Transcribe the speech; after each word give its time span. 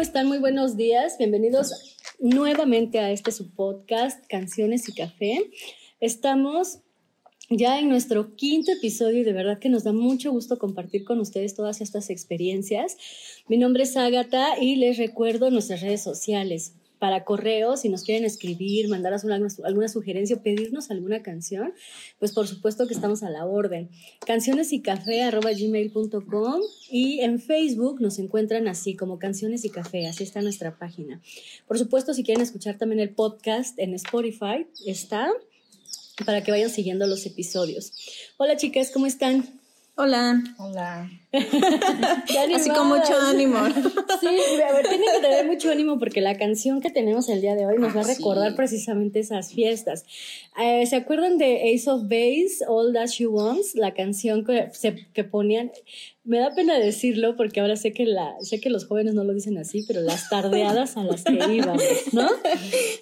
¿Cómo 0.00 0.06
están? 0.06 0.28
Muy 0.28 0.38
buenos 0.38 0.78
días. 0.78 1.18
Bienvenidos 1.18 1.98
nuevamente 2.18 3.00
a 3.00 3.10
este 3.10 3.32
su 3.32 3.50
podcast, 3.50 4.24
Canciones 4.28 4.88
y 4.88 4.94
Café. 4.94 5.42
Estamos 6.00 6.78
ya 7.50 7.78
en 7.78 7.90
nuestro 7.90 8.34
quinto 8.34 8.72
episodio 8.72 9.18
y 9.18 9.24
de 9.24 9.34
verdad 9.34 9.58
que 9.58 9.68
nos 9.68 9.84
da 9.84 9.92
mucho 9.92 10.30
gusto 10.32 10.58
compartir 10.58 11.04
con 11.04 11.20
ustedes 11.20 11.54
todas 11.54 11.82
estas 11.82 12.08
experiencias. 12.08 12.96
Mi 13.46 13.58
nombre 13.58 13.82
es 13.82 13.94
Ágata 13.98 14.58
y 14.58 14.76
les 14.76 14.96
recuerdo 14.96 15.50
nuestras 15.50 15.82
redes 15.82 16.02
sociales 16.02 16.72
para 17.00 17.24
correos, 17.24 17.80
si 17.80 17.88
nos 17.88 18.04
quieren 18.04 18.24
escribir, 18.24 18.88
mandar 18.88 19.14
alguna, 19.14 19.40
alguna 19.64 19.88
sugerencia 19.88 20.36
o 20.36 20.42
pedirnos 20.42 20.90
alguna 20.90 21.22
canción, 21.22 21.72
pues 22.18 22.32
por 22.32 22.46
supuesto 22.46 22.86
que 22.86 22.92
estamos 22.92 23.22
a 23.22 23.30
la 23.30 23.46
orden. 23.46 23.88
Canciones 24.24 24.72
y 24.72 24.82
café 24.82 25.28
gmail.com 25.30 26.60
y 26.90 27.20
en 27.20 27.40
Facebook 27.40 28.02
nos 28.02 28.18
encuentran 28.18 28.68
así 28.68 28.94
como 28.94 29.18
Canciones 29.18 29.64
y 29.64 29.70
Café, 29.70 30.06
así 30.06 30.24
está 30.24 30.42
nuestra 30.42 30.78
página. 30.78 31.22
Por 31.66 31.78
supuesto, 31.78 32.12
si 32.12 32.22
quieren 32.22 32.42
escuchar 32.42 32.76
también 32.76 33.00
el 33.00 33.10
podcast 33.10 33.78
en 33.78 33.94
Spotify, 33.94 34.66
está 34.86 35.32
para 36.26 36.44
que 36.44 36.50
vayan 36.50 36.68
siguiendo 36.68 37.06
los 37.06 37.24
episodios. 37.24 37.94
Hola 38.36 38.58
chicas, 38.58 38.90
¿cómo 38.92 39.06
están? 39.06 39.59
Hola. 40.02 40.42
Hola. 40.56 41.10
Así 42.54 42.70
con 42.70 42.88
mucho 42.88 43.14
ánimo. 43.20 43.58
Sí, 44.20 44.26
a 44.62 44.72
ver, 44.72 44.88
tiene 44.88 45.04
que 45.04 45.20
tener 45.20 45.46
mucho 45.46 45.70
ánimo 45.70 45.98
porque 45.98 46.20
la 46.22 46.36
canción 46.36 46.80
que 46.80 46.90
tenemos 46.90 47.28
el 47.28 47.40
día 47.42 47.54
de 47.54 47.66
hoy 47.66 47.78
nos 47.78 47.94
va 47.94 48.00
a 48.00 48.04
ah, 48.04 48.06
recordar 48.06 48.54
precisamente 48.54 49.20
esas 49.20 49.52
fiestas. 49.52 50.04
Eh, 50.58 50.86
¿Se 50.86 50.96
acuerdan 50.96 51.36
de 51.36 51.74
Ace 51.74 51.90
of 51.90 52.04
Base, 52.04 52.64
All 52.66 52.94
That 52.94 53.08
She 53.08 53.26
Wants? 53.26 53.74
La 53.74 53.92
canción 53.92 54.44
que, 54.44 54.70
se, 54.72 55.06
que 55.12 55.24
ponían 55.24 55.70
me 56.22 56.38
da 56.38 56.54
pena 56.54 56.78
decirlo 56.78 57.36
porque 57.36 57.60
ahora 57.60 57.76
sé 57.76 57.92
que 57.92 58.04
la 58.04 58.34
sé 58.40 58.60
que 58.60 58.68
los 58.68 58.86
jóvenes 58.86 59.14
no 59.14 59.24
lo 59.24 59.32
dicen 59.32 59.56
así, 59.56 59.84
pero 59.86 60.02
las 60.02 60.28
tardeadas 60.28 60.96
a 60.96 61.04
las 61.04 61.24
que 61.24 61.32
íbamos, 61.52 61.82
¿no? 62.12 62.28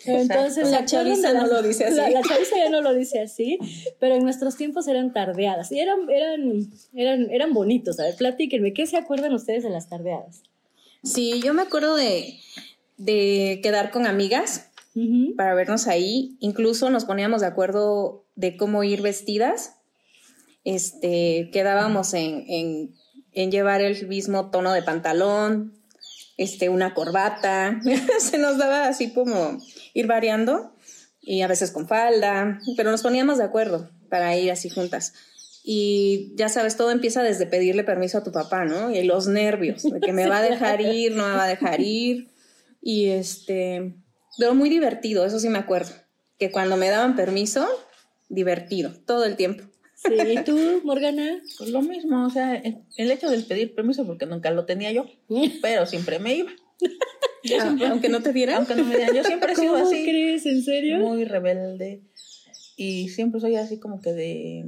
Entonces 0.04 0.70
la 0.70 0.84
chaviza 0.84 1.32
no 1.32 1.46
lo 1.46 1.62
dice 1.62 1.86
así. 1.86 1.96
La, 1.96 2.10
la 2.10 2.22
ya 2.22 2.70
no 2.70 2.80
lo 2.80 2.94
dice 2.94 3.20
así, 3.20 3.58
pero 3.98 4.14
en 4.14 4.22
nuestros 4.22 4.56
tiempos 4.56 4.86
eran 4.86 5.12
tardeadas 5.12 5.72
y 5.72 5.80
eran 5.80 6.08
eran 6.08 6.70
eran 6.94 7.30
eran 7.30 7.52
bonitos. 7.52 7.98
A 7.98 8.04
ver, 8.04 8.14
platíquenme, 8.14 8.72
¿qué 8.72 8.86
se 8.86 8.96
acuerdan 8.96 9.34
ustedes 9.34 9.64
de 9.64 9.70
las 9.70 9.88
tardeadas? 9.88 10.42
Sí, 11.02 11.40
yo 11.42 11.54
me 11.54 11.62
acuerdo 11.62 11.96
de 11.96 12.38
de 12.98 13.60
quedar 13.62 13.90
con 13.90 14.06
amigas 14.06 14.70
para 15.36 15.54
vernos 15.54 15.86
ahí. 15.86 16.36
Incluso 16.40 16.90
nos 16.90 17.04
poníamos 17.04 17.40
de 17.40 17.46
acuerdo 17.48 18.24
de 18.36 18.56
cómo 18.56 18.84
ir 18.84 19.02
vestidas. 19.02 19.76
Este, 20.64 21.50
quedábamos 21.52 22.14
en 22.14 22.44
en 22.48 22.94
llevar 23.46 23.80
el 23.80 24.06
mismo 24.08 24.50
tono 24.50 24.72
de 24.72 24.82
pantalón, 24.82 25.74
este, 26.36 26.68
una 26.68 26.94
corbata. 26.94 27.80
Se 28.18 28.38
nos 28.38 28.58
daba 28.58 28.88
así 28.88 29.12
como 29.12 29.58
ir 29.94 30.06
variando 30.06 30.74
y 31.20 31.42
a 31.42 31.46
veces 31.46 31.70
con 31.70 31.86
falda, 31.86 32.58
pero 32.76 32.90
nos 32.90 33.02
poníamos 33.02 33.38
de 33.38 33.44
acuerdo 33.44 33.90
para 34.08 34.36
ir 34.36 34.50
así 34.50 34.70
juntas. 34.70 35.12
Y 35.62 36.32
ya 36.36 36.48
sabes, 36.48 36.76
todo 36.76 36.90
empieza 36.90 37.22
desde 37.22 37.46
pedirle 37.46 37.84
permiso 37.84 38.18
a 38.18 38.24
tu 38.24 38.32
papá, 38.32 38.64
¿no? 38.64 38.90
Y 38.90 39.02
los 39.02 39.26
nervios, 39.26 39.82
de 39.82 40.00
que 40.00 40.12
me 40.12 40.26
va 40.26 40.38
a 40.38 40.42
dejar 40.42 40.80
ir, 40.80 41.14
no 41.14 41.28
me 41.28 41.34
va 41.34 41.44
a 41.44 41.48
dejar 41.48 41.80
ir. 41.80 42.28
Y 42.80 43.08
este, 43.08 43.94
pero 44.38 44.54
muy 44.54 44.70
divertido, 44.70 45.26
eso 45.26 45.38
sí 45.38 45.48
me 45.50 45.58
acuerdo, 45.58 45.92
que 46.38 46.50
cuando 46.50 46.76
me 46.76 46.88
daban 46.88 47.16
permiso, 47.16 47.68
divertido, 48.28 48.92
todo 49.04 49.24
el 49.24 49.36
tiempo. 49.36 49.64
Sí, 50.02 50.14
¿y 50.14 50.44
tú, 50.44 50.80
Morgana? 50.84 51.40
Pues 51.58 51.70
lo 51.70 51.82
mismo, 51.82 52.24
o 52.24 52.30
sea, 52.30 52.54
el 52.54 53.10
hecho 53.10 53.28
del 53.28 53.44
pedir 53.44 53.74
permiso, 53.74 54.06
porque 54.06 54.26
nunca 54.26 54.50
lo 54.52 54.64
tenía 54.64 54.92
yo, 54.92 55.06
pero 55.60 55.86
siempre 55.86 56.20
me 56.20 56.36
iba. 56.36 56.52
aunque 57.88 58.08
no 58.08 58.22
te 58.22 58.32
dieran. 58.32 58.56
Aunque 58.58 58.74
no 58.76 58.84
me 58.84 58.96
dieran. 58.96 59.14
Yo 59.16 59.24
siempre 59.24 59.52
he 59.52 59.56
sido 59.56 59.74
¿Cómo 59.74 59.86
así. 59.86 60.04
crees? 60.04 60.46
¿En 60.46 60.62
serio? 60.62 60.98
Muy 60.98 61.24
rebelde. 61.24 62.02
Y 62.76 63.08
siempre 63.08 63.40
soy 63.40 63.56
así 63.56 63.78
como 63.78 64.00
que 64.00 64.12
de. 64.12 64.64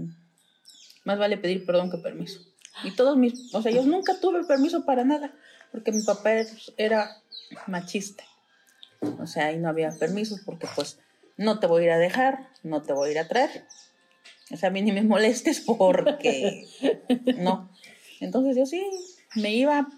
Más 1.05 1.19
vale 1.19 1.39
pedir 1.39 1.65
perdón 1.65 1.91
que 1.91 1.99
permiso. 1.99 2.41
Y 2.83 2.93
todos 2.93 3.17
mis. 3.17 3.55
O 3.55 3.63
sea, 3.63 3.73
yo 3.73 3.85
nunca 3.85 4.19
tuve 4.21 4.45
permiso 4.45 4.85
para 4.85 5.05
nada. 5.05 5.33
Porque 5.71 5.93
mi 5.93 6.03
papá 6.03 6.33
era 6.77 7.23
machista. 7.69 8.25
O 9.21 9.27
sea, 9.27 9.47
ahí 9.47 9.59
no 9.59 9.69
había 9.69 9.91
permisos 9.93 10.41
porque, 10.45 10.67
pues, 10.75 10.99
no 11.37 11.59
te 11.61 11.67
voy 11.67 11.83
a 11.83 11.87
ir 11.87 11.91
a 11.93 11.99
dejar, 11.99 12.49
no 12.63 12.83
te 12.83 12.93
voy 12.93 13.09
a 13.09 13.13
ir 13.13 13.19
a 13.19 13.29
traer. 13.29 13.65
O 14.53 14.57
sea, 14.57 14.69
a 14.69 14.73
mí 14.73 14.83
ni 14.83 14.93
me 14.93 15.03
molestes 15.03 15.61
porque 15.67 16.67
no. 17.39 17.71
Entonces 18.21 18.57
yo 18.57 18.67
sí, 18.67 18.85
me 19.37 19.55
iba, 19.55 19.89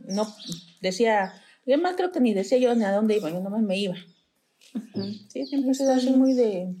no 0.00 0.34
decía, 0.80 1.34
además 1.66 1.94
creo 1.96 2.10
que 2.12 2.20
ni 2.20 2.34
decía 2.34 2.58
yo 2.58 2.74
ni 2.74 2.84
a 2.84 2.92
dónde 2.92 3.16
iba, 3.16 3.30
yo 3.30 3.40
nomás 3.40 3.62
me 3.62 3.78
iba. 3.78 3.96
Sí, 5.28 5.46
siempre 5.46 5.70
he 5.70 5.74
sido 5.74 5.92
así 5.92 6.10
muy 6.10 6.34
de... 6.34 6.74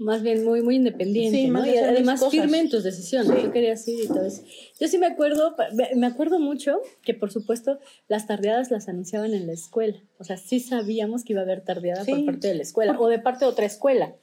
Más 0.00 0.22
bien 0.22 0.44
muy, 0.44 0.60
muy 0.60 0.74
independiente, 0.74 1.38
sí, 1.38 1.46
¿no? 1.46 1.64
Y 1.64 1.76
además 1.76 2.24
firme 2.28 2.58
en 2.58 2.68
tus 2.68 2.82
decisiones, 2.82 3.44
yo 3.44 3.52
quería 3.52 3.70
decir 3.70 4.02
y 4.02 4.08
todo 4.08 4.24
eso. 4.24 4.42
Yo 4.80 4.88
sí 4.88 4.98
me 4.98 5.06
acuerdo, 5.06 5.54
me 5.94 6.06
acuerdo 6.06 6.40
mucho 6.40 6.80
que 7.02 7.14
por 7.14 7.30
supuesto 7.30 7.78
las 8.08 8.26
tardeadas 8.26 8.72
las 8.72 8.88
anunciaban 8.88 9.34
en 9.34 9.46
la 9.46 9.52
escuela. 9.52 9.96
O 10.18 10.24
sea, 10.24 10.36
sí 10.36 10.58
sabíamos 10.58 11.22
que 11.22 11.34
iba 11.34 11.42
a 11.42 11.44
haber 11.44 11.60
tardeada 11.60 12.04
por 12.04 12.24
parte 12.24 12.48
de 12.48 12.54
la 12.54 12.62
escuela 12.62 12.98
o 12.98 13.06
de 13.06 13.20
parte 13.20 13.44
de 13.44 13.52
otra 13.52 13.66
escuela. 13.66 14.16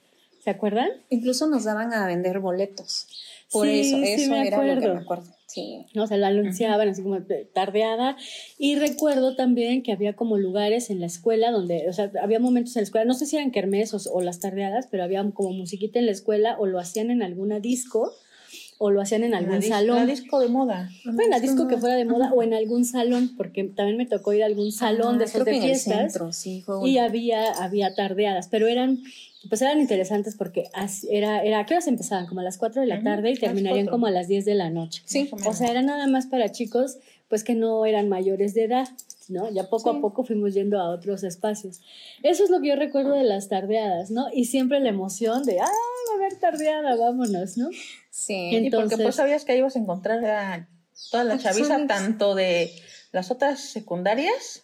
¿Se 0.43 0.49
acuerdan? 0.49 0.89
Incluso 1.09 1.47
nos 1.47 1.65
daban 1.65 1.93
a 1.93 2.07
vender 2.07 2.39
boletos. 2.39 3.07
Por 3.51 3.67
eso, 3.67 3.97
eso 3.97 4.33
era 4.33 4.63
lo 4.63 4.81
que 4.81 4.87
me 4.87 4.99
acuerdo. 4.99 5.25
Sí. 5.45 5.85
O 5.97 6.07
sea, 6.07 6.17
la 6.17 6.27
anunciaban 6.27 6.87
así 6.87 7.03
como 7.03 7.19
tardeada. 7.53 8.15
Y 8.57 8.75
recuerdo 8.77 9.35
también 9.35 9.83
que 9.83 9.91
había 9.91 10.15
como 10.15 10.37
lugares 10.37 10.89
en 10.89 11.01
la 11.01 11.05
escuela 11.05 11.51
donde, 11.51 11.89
o 11.89 11.93
sea, 11.93 12.11
había 12.21 12.39
momentos 12.39 12.75
en 12.75 12.81
la 12.81 12.85
escuela, 12.85 13.05
no 13.05 13.13
sé 13.13 13.25
si 13.25 13.35
eran 13.35 13.51
kermés 13.51 13.93
o, 14.07 14.21
las 14.21 14.39
tardeadas, 14.39 14.87
pero 14.89 15.03
había 15.03 15.29
como 15.31 15.51
musiquita 15.51 15.99
en 15.99 16.05
la 16.05 16.13
escuela 16.13 16.55
o 16.57 16.65
lo 16.65 16.79
hacían 16.79 17.11
en 17.11 17.21
alguna 17.21 17.59
disco 17.59 18.13
o 18.83 18.89
lo 18.89 18.99
hacían 18.99 19.23
en 19.23 19.35
algún 19.35 19.61
salón. 19.61 19.95
La 19.95 20.05
disco 20.07 20.39
de 20.39 20.47
moda. 20.47 20.89
Bueno, 21.05 21.29
la 21.29 21.39
disco 21.39 21.67
que 21.67 21.77
fuera 21.77 21.95
de 21.95 22.03
moda 22.03 22.33
o 22.33 22.41
en 22.41 22.55
algún 22.55 22.83
salón, 22.83 23.35
porque 23.37 23.63
también 23.63 23.95
me 23.95 24.07
tocó 24.07 24.33
ir 24.33 24.41
a 24.41 24.47
algún 24.47 24.71
salón 24.71 25.19
de 25.19 25.25
esos 25.25 25.45
de 25.45 25.61
fiestas. 25.61 26.19
sí, 26.35 26.65
y 26.83 26.97
había, 26.97 27.51
había 27.63 27.93
tardeadas, 27.93 28.47
pero 28.49 28.65
eran 28.65 29.03
pues 29.49 29.61
eran 29.61 29.79
interesantes 29.79 30.35
porque 30.35 30.65
era, 31.09 31.43
era, 31.43 31.59
¿a 31.59 31.65
qué 31.65 31.75
horas 31.75 31.87
empezaban? 31.87 32.25
Como 32.25 32.41
a 32.41 32.43
las 32.43 32.57
4 32.57 32.81
de 32.81 32.87
la 32.87 33.03
tarde 33.03 33.31
y 33.31 33.35
terminarían 33.35 33.87
como 33.87 34.07
a 34.07 34.11
las 34.11 34.27
10 34.27 34.45
de 34.45 34.55
la 34.55 34.69
noche. 34.69 35.03
Sí. 35.05 35.29
O 35.45 35.53
sea, 35.53 35.69
era 35.69 35.81
nada 35.83 36.07
más 36.07 36.25
para 36.25 36.51
chicos, 36.51 36.97
pues 37.27 37.43
que 37.43 37.53
no 37.53 37.85
eran 37.85 38.09
mayores 38.09 38.53
de 38.55 38.63
edad, 38.65 38.87
¿no? 39.31 39.49
Ya 39.49 39.69
poco 39.69 39.89
a 39.89 40.01
poco 40.01 40.23
fuimos 40.23 40.53
yendo 40.53 40.79
a 40.79 40.89
otros 40.89 41.23
espacios. 41.23 41.81
Eso 42.23 42.43
es 42.43 42.49
lo 42.49 42.61
que 42.61 42.69
yo 42.69 42.75
recuerdo 42.75 43.13
de 43.13 43.23
las 43.23 43.49
tardeadas, 43.49 44.11
¿no? 44.11 44.27
Y 44.33 44.45
siempre 44.45 44.79
la 44.79 44.89
emoción 44.89 45.43
de, 45.43 45.59
ah, 45.59 45.65
va 45.65 46.13
a 46.13 46.17
haber 46.17 46.39
tardeada, 46.39 46.95
vámonos, 46.95 47.57
¿no? 47.57 47.69
Sí. 48.09 48.55
Entonces, 48.55 48.67
y 48.67 48.71
porque 48.71 49.03
pues 49.03 49.15
sabías 49.15 49.45
que 49.45 49.57
ibas 49.57 49.75
a 49.75 49.79
encontrar 49.79 50.23
a 50.25 50.67
toda 51.09 51.23
la 51.23 51.37
chaviza, 51.37 51.87
tanto 51.87 52.35
de 52.35 52.71
las 53.11 53.31
otras 53.31 53.59
secundarias 53.59 54.63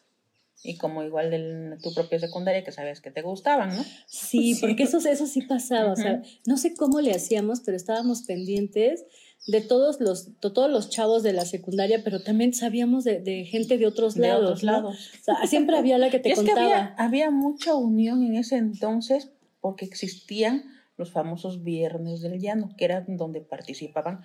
y 0.63 0.77
como 0.77 1.03
igual 1.03 1.29
de 1.29 1.77
tu 1.81 1.93
propia 1.93 2.19
secundaria 2.19 2.63
que 2.63 2.71
sabías 2.71 3.01
que 3.01 3.11
te 3.11 3.21
gustaban, 3.21 3.75
¿no? 3.75 3.83
Sí, 4.07 4.57
porque 4.61 4.83
eso, 4.83 4.97
eso 4.97 5.27
sí 5.27 5.41
pasaba, 5.41 5.91
o 5.91 5.95
sea, 5.95 6.21
no 6.45 6.57
sé 6.57 6.75
cómo 6.75 7.01
le 7.01 7.11
hacíamos, 7.11 7.61
pero 7.61 7.77
estábamos 7.77 8.23
pendientes 8.23 9.05
de 9.45 9.61
todos 9.61 10.01
los, 10.01 10.37
todos 10.39 10.69
los 10.69 10.89
chavos 10.89 11.23
de 11.23 11.31
la 11.31 11.45
secundaria, 11.45 12.01
pero 12.03 12.21
también 12.21 12.53
sabíamos 12.53 13.03
de, 13.03 13.45
gente 13.49 13.77
de 13.77 13.87
otros 13.87 14.17
lados. 14.17 14.43
Otros 14.43 14.63
lados. 14.63 15.11
O 15.21 15.23
sea, 15.23 15.47
siempre 15.47 15.77
había 15.77 15.97
la 15.97 16.09
que 16.09 16.19
te 16.19 16.33
contaba. 16.33 16.61
había, 16.61 16.95
había 16.97 17.31
mucha 17.31 17.75
unión 17.75 18.23
en 18.23 18.35
ese 18.35 18.57
entonces 18.57 19.31
porque 19.61 19.85
existían 19.85 20.63
los 20.97 21.11
famosos 21.11 21.63
viernes 21.63 22.21
del 22.21 22.39
llano, 22.39 22.71
que 22.77 22.85
eran 22.85 23.17
donde 23.17 23.41
participaban 23.41 24.21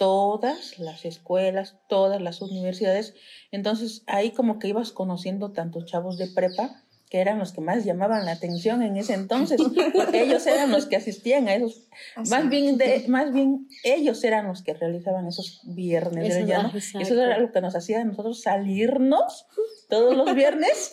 todas 0.00 0.78
las 0.78 1.04
escuelas, 1.04 1.76
todas 1.86 2.22
las 2.22 2.40
universidades. 2.40 3.14
Entonces 3.50 4.02
ahí 4.06 4.30
como 4.30 4.58
que 4.58 4.68
ibas 4.68 4.92
conociendo 4.92 5.52
tantos 5.52 5.84
chavos 5.84 6.16
de 6.16 6.26
prepa 6.26 6.82
que 7.10 7.18
eran 7.18 7.40
los 7.40 7.52
que 7.52 7.60
más 7.60 7.84
llamaban 7.84 8.24
la 8.24 8.30
atención 8.30 8.82
en 8.82 8.96
ese 8.96 9.14
entonces, 9.14 9.60
porque 9.92 10.22
ellos 10.22 10.46
eran 10.46 10.70
los 10.70 10.86
que 10.86 10.94
asistían 10.94 11.48
a 11.48 11.56
esos, 11.56 11.88
más 12.30 12.48
bien, 12.48 12.78
de, 12.78 13.04
más 13.08 13.32
bien 13.32 13.66
ellos 13.82 14.22
eran 14.22 14.46
los 14.46 14.62
que 14.62 14.74
realizaban 14.74 15.26
esos 15.26 15.60
viernes 15.64 16.36
del 16.36 16.46
llano. 16.46 16.70
Eso 16.72 17.20
era 17.20 17.36
lo 17.38 17.50
que 17.50 17.60
nos 17.60 17.74
hacía 17.74 18.02
a 18.02 18.04
nosotros 18.04 18.42
salirnos 18.42 19.46
todos 19.88 20.16
los 20.16 20.32
viernes 20.36 20.92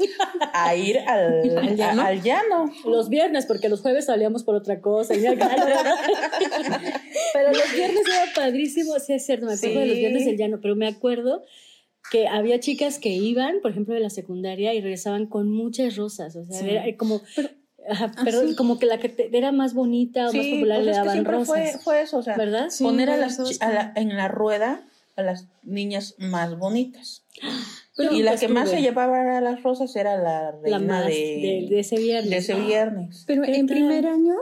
a 0.53 0.75
ir 0.75 0.97
al, 0.97 1.75
llano? 2.23 2.73
Los 2.83 3.09
viernes, 3.09 3.45
porque 3.45 3.69
los 3.69 3.81
jueves 3.81 4.05
salíamos 4.05 4.43
por 4.43 4.55
otra 4.55 4.81
cosa. 4.81 5.13
pero 5.13 5.29
los 7.51 7.73
viernes 7.75 8.01
era 8.07 8.25
padrísimo, 8.35 8.97
sí 8.99 9.13
es 9.13 9.23
cierto, 9.23 9.45
me 9.45 9.53
acuerdo 9.53 9.81
de 9.81 9.85
los 9.85 9.97
viernes 9.97 10.25
del 10.25 10.35
llano, 10.35 10.57
pero 10.59 10.75
me 10.75 10.87
acuerdo 10.87 11.43
que 12.11 12.27
había 12.27 12.59
chicas 12.59 12.99
que 12.99 13.09
iban, 13.09 13.59
por 13.61 13.71
ejemplo, 13.71 13.93
de 13.93 13.99
la 13.99 14.09
secundaria 14.09 14.73
y 14.73 14.81
regresaban 14.81 15.27
con 15.27 15.51
muchas 15.51 15.95
rosas, 15.95 16.35
o 16.35 16.45
sea, 16.45 16.65
era 16.65 16.97
como... 16.97 17.21
Pero, 17.35 17.49
ah, 17.89 18.11
como 18.57 18.79
que 18.79 18.85
la 18.85 18.97
que 18.97 19.29
era 19.31 19.51
más 19.53 19.73
bonita 19.73 20.29
o 20.29 20.33
más 20.33 20.45
popular 20.45 20.77
pues 20.77 20.85
le 20.85 20.91
daban 20.91 21.25
rosas. 21.25 21.47
Fue, 21.47 21.79
fue, 21.81 22.01
eso, 22.01 22.17
o 22.17 22.23
sea, 22.23 22.35
¿verdad? 22.35 22.67
poner 22.79 23.09
a 23.09 23.15
las, 23.15 23.39
en 23.95 24.17
la 24.17 24.27
rueda 24.27 24.85
a 25.15 25.23
las 25.23 25.47
niñas 25.63 26.15
más 26.19 26.57
bonitas. 26.57 27.25
y 28.11 28.23
la 28.23 28.37
que 28.37 28.47
más 28.47 28.69
se 28.69 28.81
llevaba 28.81 29.37
a 29.37 29.41
las 29.41 29.63
rosas 29.63 29.95
era 29.95 30.15
la 30.15 30.51
reina 30.51 31.01
de, 31.01 31.67
de, 31.69 31.79
ese 31.79 31.97
viernes. 31.97 32.29
De 32.29 32.37
ese 32.37 32.55
viernes. 32.55 33.23
Pero 33.27 33.43
en 33.43 33.65
primer 33.65 34.05
año 34.07 34.35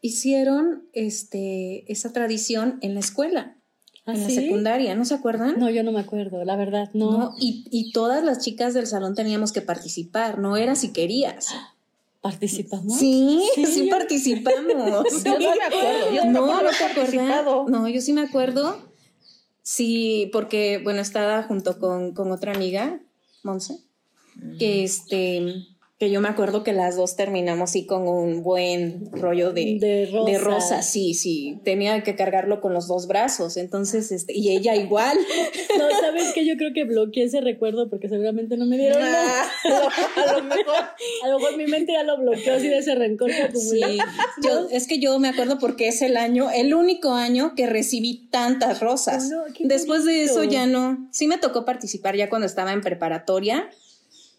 hicieron 0.00 0.88
este, 0.92 1.90
esa 1.90 2.12
tradición 2.12 2.78
en 2.82 2.94
la 2.94 3.00
escuela. 3.00 3.56
¿Ah, 4.06 4.12
en 4.12 4.22
la 4.22 4.28
secundaria, 4.28 4.94
¿no 4.94 5.04
se 5.04 5.14
acuerdan? 5.14 5.58
No, 5.58 5.70
yo 5.70 5.82
no 5.82 5.90
me 5.90 6.00
acuerdo, 6.00 6.44
la 6.44 6.56
verdad, 6.56 6.90
no. 6.92 7.34
y, 7.40 7.64
y, 7.70 7.92
todas 7.92 8.22
las 8.22 8.40
chicas 8.40 8.74
del 8.74 8.86
salón 8.86 9.14
teníamos 9.14 9.50
que 9.50 9.62
participar, 9.62 10.38
no 10.38 10.58
era 10.58 10.74
si 10.74 10.92
querías. 10.92 11.48
¿Participamos? 12.20 12.98
Sí, 12.98 13.42
sí, 13.54 13.88
participamos. 13.90 15.12
yo 15.24 15.38
no 15.38 15.54
me 15.56 15.64
acuerdo, 15.64 16.12
yo 16.14 16.24
no, 16.24 16.46
no, 16.46 17.68
no 17.68 17.68
No, 17.68 17.88
yo 17.88 18.00
sí 18.00 18.14
me 18.14 18.22
acuerdo. 18.22 18.78
Sí, 19.62 20.30
porque, 20.32 20.80
bueno, 20.82 21.00
estaba 21.00 21.42
junto 21.42 21.78
con, 21.78 22.12
con 22.12 22.32
otra 22.32 22.52
amiga, 22.52 23.00
Monse, 23.42 23.78
que 24.58 24.84
este 24.84 25.66
que 25.98 26.10
yo 26.10 26.20
me 26.20 26.28
acuerdo 26.28 26.64
que 26.64 26.72
las 26.72 26.96
dos 26.96 27.14
terminamos 27.14 27.70
así 27.70 27.86
con 27.86 28.08
un 28.08 28.42
buen 28.42 29.12
rollo 29.12 29.52
de, 29.52 29.78
de, 29.78 30.38
rosa. 30.38 30.82
Sí, 30.82 31.14
sí, 31.14 31.60
tenía 31.62 32.02
que 32.02 32.16
cargarlo 32.16 32.60
con 32.60 32.74
los 32.74 32.88
dos 32.88 33.06
brazos, 33.06 33.56
entonces, 33.56 34.10
este, 34.10 34.36
y 34.36 34.50
ella 34.56 34.74
igual. 34.74 35.16
No, 35.78 35.90
sabes 35.90 36.32
que 36.32 36.46
yo 36.46 36.56
creo 36.56 36.72
que 36.72 36.84
bloqueé 36.84 37.24
ese 37.24 37.40
recuerdo 37.40 37.90
porque 37.90 38.08
seguramente 38.08 38.56
no 38.56 38.64
me 38.64 38.78
dieron 38.78 39.00
nada. 39.00 39.44
A, 39.64 40.32
lo 40.32 40.42
mejor, 40.44 40.74
a 41.24 41.28
lo 41.28 41.38
mejor 41.38 41.56
mi 41.56 41.66
mente 41.66 41.92
ya 41.92 42.04
lo 42.04 42.16
bloqueó 42.18 42.54
así 42.54 42.68
de 42.68 42.78
ese 42.78 42.94
rencor 42.94 43.30
Sí, 43.54 43.80
es 44.70 44.86
que 44.86 44.98
yo 45.00 45.18
me 45.18 45.28
acuerdo 45.28 45.58
porque 45.58 45.88
es 45.88 46.00
el 46.00 46.16
año, 46.16 46.50
el 46.50 46.74
único 46.74 47.12
año 47.12 47.54
que 47.56 47.66
recibí 47.66 48.28
tantas 48.30 48.80
rosas. 48.80 49.30
Después 49.58 50.04
de 50.04 50.22
eso 50.24 50.44
ya 50.44 50.66
no. 50.66 51.08
Sí 51.10 51.26
me 51.26 51.38
tocó 51.38 51.64
participar 51.64 52.16
ya 52.16 52.28
cuando 52.28 52.46
estaba 52.46 52.72
en 52.72 52.80
preparatoria. 52.80 53.68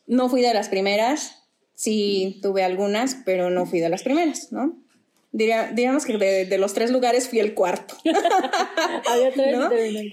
No 0.08 0.30
fui 0.30 0.42
de 0.42 0.54
las 0.54 0.70
primeras, 0.70 1.45
sí 1.76 2.40
tuve 2.42 2.64
algunas, 2.64 3.16
pero 3.26 3.50
no 3.50 3.66
fui 3.66 3.80
de 3.80 3.90
las 3.90 4.04
primeras, 4.04 4.52
¿no? 4.52 4.76
Diría, 5.32 5.70
digamos 5.74 6.06
que 6.06 6.18
de, 6.18 6.58
los 6.58 6.74
tres 6.74 6.92
lugares 6.92 7.28
fui 7.28 7.40
el 7.40 7.54
cuarto. 7.54 7.96
Había 9.10 9.32
tres 9.34 9.58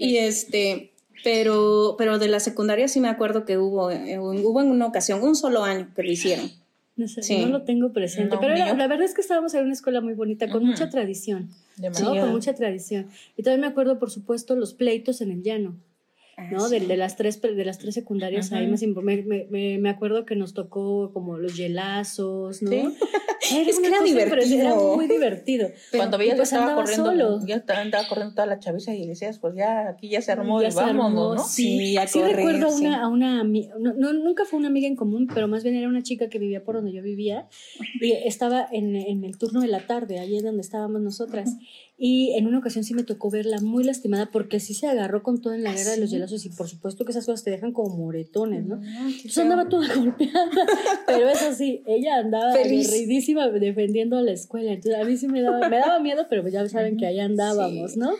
Y 0.00 0.19
este, 0.19 0.91
pero, 1.23 1.94
pero 1.97 2.19
de 2.19 2.26
la 2.26 2.41
secundaria 2.41 2.88
sí 2.88 2.99
me 2.99 3.09
acuerdo 3.09 3.44
que 3.44 3.56
hubo, 3.56 3.93
eh, 3.93 4.19
hubo 4.19 4.61
en 4.61 4.69
una 4.69 4.87
ocasión, 4.87 5.23
un 5.23 5.37
solo 5.37 5.62
año 5.62 5.88
que 5.94 6.03
lo 6.03 6.11
hicieron. 6.11 6.50
No 6.97 7.09
sé, 7.09 7.38
no 7.38 7.47
lo 7.47 7.62
tengo 7.62 7.93
presente, 7.93 8.37
pero 8.38 8.55
la, 8.55 8.87
verdad 8.87 9.03
es 9.03 9.15
que 9.15 9.23
estábamos 9.23 9.55
en 9.55 9.65
una 9.65 9.73
escuela 9.73 10.03
muy 10.03 10.12
bonita, 10.12 10.50
con 10.50 10.65
mucha 10.67 10.91
tradición, 10.91 11.49
¿no? 11.79 12.11
Con 12.11 12.31
mucha 12.32 12.55
tradición. 12.55 13.06
Y 13.37 13.43
también 13.43 13.62
me 13.62 13.67
acuerdo, 13.69 13.99
por 13.99 14.11
supuesto, 14.11 14.56
los 14.56 14.75
pleitos 14.75 15.23
en 15.23 15.31
el 15.31 15.43
llano. 15.43 15.76
Ah, 16.43 16.49
¿no? 16.50 16.69
De, 16.69 16.81
de, 16.81 16.97
las 16.97 17.17
tres, 17.17 17.41
de 17.41 17.65
las 17.65 17.79
tres 17.79 17.94
secundarias 17.94 18.53
ahí 18.53 18.67
me, 18.67 19.23
me, 19.50 19.79
me, 19.79 19.91
acuerdo 19.91 20.25
que 20.25 20.37
nos 20.37 20.55
tocó 20.55 21.12
como 21.12 21.39
los 21.39 21.56
hielazos, 21.56 22.62
¿no? 22.62 22.71
es 23.61 23.81
que 23.81 23.87
era 23.87 24.03
divertido. 24.03 24.61
Era 24.61 24.75
muy 24.75 25.06
divertido. 25.06 25.71
Cuando 25.94 26.19
veías 26.19 26.37
pues 26.37 26.53
estaba 26.53 26.75
corriendo, 26.75 27.11
solo. 27.11 27.47
ya 27.47 27.62
andaba 27.69 28.06
corriendo 28.09 28.35
toda 28.35 28.47
la 28.47 28.59
chaviza 28.59 28.94
y 28.94 29.06
decías, 29.06 29.39
pues 29.39 29.55
ya, 29.55 29.89
aquí 29.89 30.09
ya 30.09 30.21
se 30.21 30.33
armó 30.33 30.62
ya 30.62 30.69
y 30.69 30.75
vámonos, 30.75 31.37
¿no? 31.37 31.44
Sí, 31.44 31.97
sí 32.06 32.23
recuerdo 32.23 32.69
a 32.69 32.75
una, 32.75 33.03
a 33.03 33.09
una 33.09 33.44
no, 33.44 34.12
nunca 34.12 34.44
fue 34.44 34.59
una 34.59 34.69
amiga 34.69 34.87
en 34.87 34.97
común, 34.97 35.29
pero 35.33 35.49
más 35.49 35.62
bien 35.62 35.77
era 35.77 35.89
una 35.89 36.03
chica 36.03 36.29
que 36.29 36.39
vivía 36.39 36.65
por 36.65 36.77
donde 36.77 36.93
yo 36.93 37.03
vivía 37.03 37.49
y 38.00 38.12
estaba 38.12 38.67
en, 38.71 38.97
en 38.97 39.25
el 39.25 39.39
turno 39.39 39.61
de 39.61 39.69
la 39.69 39.87
tarde, 39.87 40.19
allí 40.19 40.37
es 40.37 40.43
donde 40.43 40.62
estábamos 40.62 41.00
nosotras. 41.00 41.56
Y 42.04 42.34
en 42.34 42.49
una 42.49 42.58
ocasión 42.58 42.82
sí 42.82 42.94
me 42.94 43.04
tocó 43.04 43.31
verla 43.31 43.60
muy 43.60 43.84
lastimada 43.84 44.26
porque 44.26 44.58
sí 44.58 44.75
se 44.75 44.88
agarró 44.88 45.22
con 45.22 45.40
todo 45.40 45.54
en 45.54 45.62
la 45.62 45.70
¿Ah, 45.70 45.75
guerra 45.75 45.93
de 45.93 45.99
los 45.99 46.10
hielazos 46.10 46.44
y 46.44 46.49
por 46.49 46.69
supuesto 46.69 47.04
que 47.04 47.12
esas 47.12 47.25
cosas 47.25 47.44
te 47.44 47.52
dejan 47.52 47.72
como 47.72 47.96
moretones, 47.96 48.66
¿no? 48.66 48.81
Ah, 48.82 49.06
Entonces 49.06 49.38
andaba 49.38 49.69
toda 49.69 49.87
golpeada, 49.94 50.50
pero 51.06 51.28
eso 51.28 51.54
sí, 51.54 51.84
ella 51.87 52.16
andaba 52.16 52.54
aguerridísima 52.54 53.49
defendiendo 53.50 54.19
a 54.19 54.22
la 54.22 54.32
escuela. 54.32 54.72
Entonces 54.72 55.00
a 55.00 55.04
mí 55.04 55.16
sí 55.16 55.28
me 55.28 55.43
daba, 55.43 55.69
me 55.69 55.76
daba 55.76 56.00
miedo, 56.00 56.26
pero 56.28 56.49
ya 56.49 56.69
saben 56.69 56.96
que 56.96 57.06
ahí 57.06 57.20
andábamos, 57.20 57.96
¿no? 57.96 58.10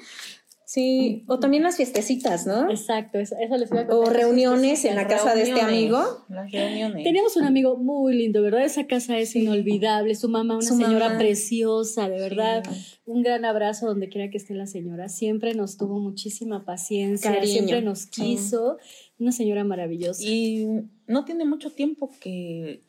Sí, 0.73 1.23
o 1.29 1.39
también 1.39 1.63
las 1.63 1.77
fiestecitas, 1.77 2.47
¿no? 2.47 2.71
Exacto, 2.71 3.19
eso, 3.19 3.37
les 3.59 3.69
voy 3.69 3.81
a 3.81 3.87
contar. 3.87 3.95
O 3.95 4.05
reuniones 4.07 4.87
en 4.87 4.95
la 4.95 5.07
casa 5.07 5.35
de 5.35 5.43
este 5.43 5.61
amigo. 5.61 6.25
Las 6.31 6.51
reuniones. 6.51 7.05
Teníamos 7.05 7.37
un 7.37 7.45
amigo 7.45 7.77
muy 7.77 8.15
lindo, 8.15 8.41
¿verdad? 8.41 8.65
Esa 8.65 8.87
casa 8.87 9.19
es 9.19 9.37
inolvidable. 9.37 10.15
Su 10.15 10.31
mamá, 10.31 10.57
una 10.57 10.67
señora 10.67 11.19
preciosa, 11.19 12.09
de 12.09 12.19
verdad. 12.19 12.63
Un 13.05 13.23
gran 13.23 13.45
abrazo 13.45 13.85
donde 13.85 14.09
quiera 14.09 14.31
que 14.31 14.39
esté 14.39 14.55
la 14.55 14.67
señora. 14.67 15.11
Siempre 15.11 15.53
nos 15.53 15.77
tuvo 15.77 16.01
muchísima 16.01 16.65
paciencia, 16.65 17.45
siempre 17.45 17.83
nos 17.83 18.07
quiso. 18.07 18.79
Una 19.19 19.33
señora 19.33 19.65
maravillosa. 19.65 20.23
Y 20.25 20.87
no 21.07 21.27
tiene 21.27 21.45
mucho 21.45 21.71
tiempo 21.73 22.11
que 22.19 22.83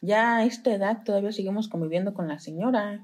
ya 0.00 0.38
a 0.38 0.44
esta 0.44 0.74
edad 0.74 1.04
todavía 1.04 1.30
seguimos 1.30 1.68
conviviendo 1.68 2.14
con 2.14 2.26
la 2.26 2.40
señora. 2.40 3.00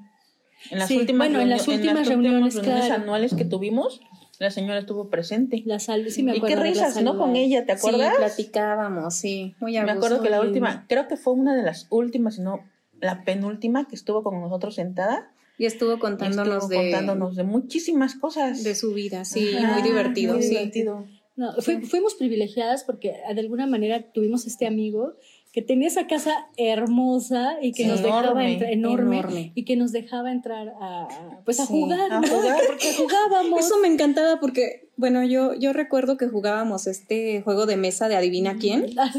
En 0.71 0.79
las 0.79 0.91
últimas, 0.91 1.29
bueno, 1.29 1.41
en 1.41 1.51
las 1.51 1.69
últimas, 1.69 2.09
reuniones, 2.09 2.57
anuales 2.91 3.35
que 3.35 3.45
tuvimos, 3.45 4.01
la 4.39 4.51
señora 4.51 4.79
estuvo 4.79 5.09
presente. 5.09 5.63
La 5.67 5.79
salud, 5.79 6.09
sí 6.09 6.23
me 6.23 6.33
acuerdo. 6.33 6.49
Y 6.49 6.55
qué 6.57 6.71
risas, 6.71 7.03
¿no? 7.03 7.19
Con 7.19 7.37
ella, 7.37 7.65
¿te 7.67 7.73
acuerdas? 7.73 8.11
Sí, 8.11 8.17
platicábamos, 8.19 9.15
sí, 9.15 9.55
muy 9.61 9.77
a 9.77 9.85
Me 9.85 9.93
acuerdo 9.93 10.23
que 10.23 10.31
la 10.31 10.41
última, 10.41 10.87
creo 10.89 11.09
que 11.09 11.17
fue 11.17 11.35
una 11.35 11.55
de 11.57 11.63
las 11.63 11.87
últimas, 11.91 12.39
no, 12.39 12.61
la 13.01 13.25
penúltima 13.25 13.87
que 13.87 13.95
estuvo 13.95 14.23
con 14.23 14.41
nosotros 14.41 14.75
sentada. 14.75 15.31
Y 15.57 15.67
estuvo 15.67 16.01
contándonos 16.01 16.69
de 16.69 16.77
contándonos 16.77 17.37
de 17.37 17.45
muchísimas 17.45 18.17
cosas 18.17 18.65
de 18.65 18.75
su 18.75 18.93
vida, 18.93 19.25
sí, 19.25 19.55
muy 19.73 19.83
divertido, 19.83 20.35
muy 20.35 20.43
sí. 20.43 20.51
divertido. 20.51 21.07
No, 21.37 21.53
fuimos 21.61 22.15
privilegiadas 22.15 22.85
porque 22.85 23.17
de 23.33 23.41
alguna 23.41 23.67
manera 23.67 24.13
tuvimos 24.13 24.47
este 24.47 24.67
amigo 24.67 25.15
que 25.55 25.63
tenía 25.63 25.87
esa 25.87 26.09
casa 26.09 26.49
hermosa 26.57 27.59
y 27.63 27.71
que 27.71 27.87
nos 27.87 28.03
dejaba 28.03 28.45
entrar 28.45 28.73
enorme, 28.73 29.53
y 29.55 29.65
que 29.65 29.77
nos 29.77 29.93
dejaba 29.93 30.33
entrar 30.33 30.75
a 30.81 31.07
pues 31.45 31.61
a 31.61 31.67
jugar, 31.67 32.13
a 32.13 32.21
jugar 32.27 32.61
porque 32.67 32.93
jugábamos. 32.93 33.61
Eso 33.65 33.79
me 33.79 33.87
encantaba 33.87 34.41
porque 34.41 34.89
bueno, 34.97 35.23
yo 35.23 35.55
yo 35.55 35.73
recuerdo 35.73 36.17
que 36.17 36.27
jugábamos 36.27 36.89
este 36.89 37.41
juego 37.43 37.67
de 37.67 37.77
mesa 37.77 38.09
de 38.09 38.17
adivina 38.17 38.57
quién. 38.59 38.99
¿Ah, 38.99 39.13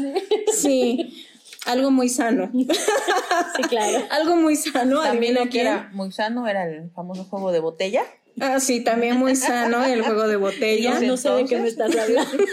sí. 0.52 1.24
Algo 1.64 1.90
muy 1.90 2.10
sano. 2.10 2.50
sí, 2.52 3.62
claro. 3.70 4.04
Algo 4.10 4.36
muy 4.36 4.56
sano, 4.56 5.00
adivina 5.00 5.48
quién. 5.48 5.68
Era 5.68 5.90
muy 5.94 6.12
sano 6.12 6.46
era 6.46 6.68
el 6.68 6.90
famoso 6.90 7.24
juego 7.24 7.50
de 7.50 7.60
botella. 7.60 8.02
Ah, 8.40 8.60
sí, 8.60 8.82
también 8.82 9.16
muy 9.16 9.34
sano 9.34 9.84
el 9.84 10.02
juego 10.02 10.28
de 10.28 10.36
botella. 10.36 11.00
No, 11.00 11.16
sé 11.16 11.30
de 11.30 11.44
qué 11.46 11.58
me 11.58 11.68
estás 11.68 11.96
hablando. 11.96 12.44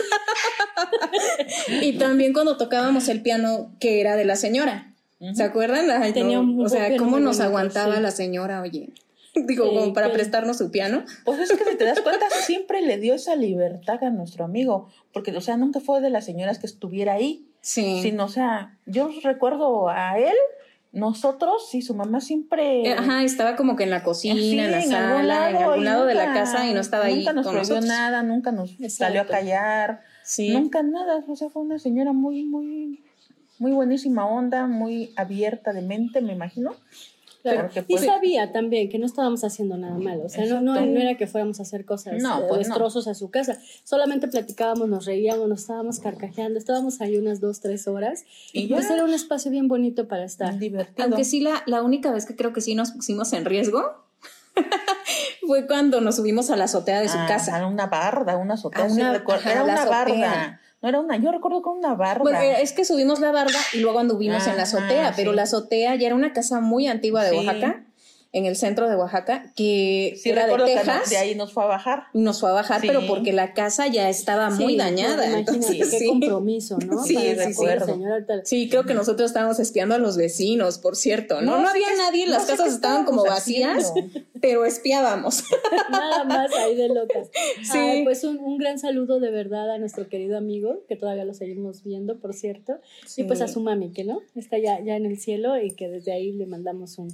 y 1.81 1.93
también 1.97 2.33
cuando 2.33 2.57
tocábamos 2.57 3.09
el 3.09 3.21
piano 3.21 3.71
que 3.79 3.99
era 3.99 4.15
de 4.15 4.25
la 4.25 4.35
señora. 4.35 4.93
¿Se 5.33 5.43
acuerdan? 5.43 5.89
o 6.59 6.69
sea, 6.69 6.97
cómo 6.97 7.19
nos 7.19 7.39
aguantaba 7.39 7.99
la 7.99 8.11
señora, 8.11 8.61
oye. 8.61 8.89
Digo, 9.35 9.67
como 9.67 9.93
para 9.93 10.11
prestarnos 10.11 10.57
su 10.57 10.69
piano. 10.69 11.05
Pues 11.25 11.39
es 11.39 11.57
que 11.57 11.63
si 11.63 11.75
te 11.75 11.85
das 11.85 12.01
cuenta, 12.01 12.29
siempre 12.29 12.81
le 12.81 12.97
dio 12.97 13.15
esa 13.15 13.35
libertad 13.35 14.03
a 14.03 14.09
nuestro 14.09 14.45
amigo, 14.45 14.89
porque, 15.11 15.31
o 15.31 15.41
sea, 15.41 15.57
nunca 15.57 15.79
fue 15.79 16.01
de 16.01 16.09
las 16.09 16.25
señoras 16.25 16.59
que 16.59 16.67
estuviera 16.67 17.13
ahí. 17.13 17.45
Sí. 17.61 17.99
Sino, 18.01 18.25
o 18.25 18.29
sea, 18.29 18.77
yo 18.85 19.09
recuerdo 19.23 19.89
a 19.89 20.19
él 20.19 20.35
nosotros, 20.93 21.73
y 21.73 21.81
su 21.81 21.95
mamá 21.95 22.21
siempre. 22.21 22.87
Eh, 22.87 22.93
ajá, 22.93 23.23
estaba 23.23 23.55
como 23.55 23.75
que 23.75 23.83
en 23.83 23.89
la 23.89 24.03
cocina, 24.03 24.65
en 24.65 24.71
la 24.71 24.81
sala, 24.81 25.49
en 25.49 25.55
algún 25.57 25.83
lado 25.83 26.05
de 26.05 26.13
la 26.13 26.33
casa 26.33 26.67
y 26.67 26.73
no 26.73 26.79
estaba 26.79 27.05
ahí. 27.05 27.17
Nunca 27.17 27.33
nos 27.33 27.47
prohibió 27.47 27.81
nada, 27.81 28.23
nunca 28.23 28.51
nos 28.51 28.75
salió 28.89 29.21
a 29.21 29.25
callar. 29.25 30.01
Nunca 30.37 30.83
nada. 30.83 31.23
O 31.27 31.35
sea, 31.35 31.49
fue 31.49 31.63
una 31.63 31.79
señora 31.79 32.13
muy, 32.13 32.45
muy, 32.45 33.03
muy 33.59 33.71
buenísima 33.71 34.25
onda, 34.25 34.67
muy 34.67 35.11
abierta 35.15 35.73
de 35.73 35.81
mente, 35.81 36.21
me 36.21 36.33
imagino 36.33 36.75
y 37.43 37.93
pues, 37.95 38.05
sabía 38.05 38.51
también 38.53 38.89
que 38.89 38.97
no 38.97 39.05
estábamos 39.05 39.43
haciendo 39.43 39.77
nada 39.77 39.97
malo. 39.97 40.25
O 40.25 40.29
sea, 40.29 40.45
no, 40.45 40.61
no, 40.61 40.77
era 40.77 41.17
que 41.17 41.27
fuéramos 41.27 41.59
a 41.59 41.63
hacer 41.63 41.85
cosas 41.85 42.21
no, 42.21 42.39
eh, 42.39 42.45
pues 42.47 42.67
destrozos 42.67 43.07
a 43.07 43.13
su 43.13 43.29
casa. 43.31 43.57
Solamente 43.83 44.27
platicábamos, 44.27 44.87
nos 44.87 45.05
reíamos, 45.05 45.49
nos 45.49 45.61
estábamos 45.61 45.99
carcajeando. 45.99 46.57
Estábamos 46.57 47.01
ahí 47.01 47.17
unas 47.17 47.41
dos, 47.41 47.59
tres 47.59 47.87
horas. 47.87 48.23
Y 48.53 48.67
pues 48.67 48.89
era 48.89 49.03
un 49.03 49.13
espacio 49.13 49.51
bien 49.51 49.67
bonito 49.67 50.07
para 50.07 50.23
estar. 50.23 50.57
Divertido. 50.57 51.05
Aunque 51.05 51.25
sí, 51.25 51.41
la, 51.41 51.63
la 51.65 51.81
única 51.81 52.11
vez 52.11 52.25
que 52.25 52.35
creo 52.35 52.53
que 52.53 52.61
sí 52.61 52.75
nos 52.75 52.91
pusimos 52.91 53.33
en 53.33 53.43
riesgo 53.43 53.81
fue 55.47 55.67
cuando 55.67 55.99
nos 55.99 56.15
subimos 56.15 56.49
a 56.49 56.55
la 56.55 56.65
azotea 56.65 57.01
de 57.01 57.09
su 57.09 57.17
ah, 57.17 57.25
casa. 57.27 57.57
A 57.57 57.67
una 57.67 57.87
barda, 57.87 58.37
una 58.37 58.53
azotea. 58.53 58.87
era 59.45 59.63
una 59.63 59.85
barda. 59.85 60.61
No 60.83 60.89
era 60.89 60.99
una, 60.99 61.15
yo 61.15 61.31
recuerdo 61.31 61.61
con 61.61 61.77
una 61.77 61.95
barda. 61.95 62.23
Bueno, 62.23 62.39
es 62.39 62.73
que 62.73 62.83
subimos 62.83 63.21
la 63.21 63.31
barda 63.31 63.57
y 63.71 63.79
luego 63.79 63.99
anduvimos 63.99 64.45
en 64.47 64.57
la 64.57 64.63
azotea, 64.63 65.13
pero 65.15 65.31
la 65.31 65.43
azotea 65.43 65.95
ya 65.95 66.07
era 66.07 66.15
una 66.15 66.33
casa 66.33 66.59
muy 66.59 66.87
antigua 66.87 67.23
de 67.23 67.37
Oaxaca 67.37 67.85
en 68.33 68.45
el 68.47 68.55
centro 68.55 68.89
de 68.89 68.95
Oaxaca, 68.95 69.51
que 69.55 70.15
Sí, 70.17 70.31
era 70.31 70.41
de 70.41 70.47
recuerdo 70.47 70.65
que 70.65 70.75
Texas. 70.75 71.09
de 71.11 71.17
ahí 71.17 71.35
nos 71.35 71.53
fue 71.53 71.63
a 71.63 71.67
bajar. 71.67 72.03
y 72.13 72.19
nos 72.19 72.39
fue 72.39 72.49
a 72.49 72.53
bajar, 72.53 72.81
Sí. 72.81 72.87
pero 72.87 73.05
porque 73.07 73.31
la 73.31 73.53
casa 73.53 73.85
ya 73.87 74.09
estaba 74.09 74.49
muy 74.49 74.75
dañada. 74.75 75.25
Imagínate 75.27 75.51
entonces, 75.51 75.89
qué 75.91 75.99
sí. 75.99 76.07
compromiso, 76.07 76.77
¿no? 76.79 77.03
Sí, 77.05 77.13
Para 77.13 77.53
sí, 77.53 77.65
la 77.65 78.41
sí. 78.43 78.69
creo 78.69 78.85
que 78.85 78.95
nosotros 78.95 79.29
estábamos 79.29 79.59
espiando 79.59 79.93
a 79.93 79.99
los 79.99 80.17
vecinos, 80.17 80.79
por 80.79 80.95
cierto, 80.95 81.41
¿no? 81.41 81.61
No 81.61 81.67
había 81.69 81.87
nadie, 81.95 82.25
las 82.25 82.45
casas 82.45 82.73
estaban 82.73 83.05
como 83.05 83.23
vacías, 83.23 83.91
haciendo. 83.91 84.19
pero 84.41 84.65
espiábamos. 84.65 85.43
Nada 85.91 86.23
más 86.23 86.51
ahí 86.55 86.75
de 86.75 86.89
locas. 86.89 87.29
Sí. 87.61 87.77
Ay, 87.77 88.03
pues 88.03 88.23
un, 88.23 88.39
un 88.39 88.57
gran 88.57 88.79
saludo 88.79 89.19
de 89.19 89.29
verdad 89.29 89.69
a 89.71 89.77
nuestro 89.77 90.09
querido 90.09 90.39
amigo, 90.39 90.81
que 90.89 90.95
todavía 90.95 91.23
lo 91.23 91.35
seguimos 91.35 91.83
viendo, 91.83 92.17
por 92.19 92.33
cierto. 92.33 92.79
Y 93.15 93.25
pues 93.25 93.41
a 93.41 93.47
su 93.47 93.59
mami, 93.61 93.91
que 93.91 94.03
no, 94.03 94.21
está 94.35 94.57
ya, 94.57 94.79
ya 94.83 94.95
en 94.95 95.05
el 95.05 95.19
cielo 95.19 95.61
y 95.61 95.69
que 95.71 95.87
desde 95.87 96.11
ahí 96.13 96.31
le 96.31 96.47
mandamos 96.47 96.97
un, 96.97 97.09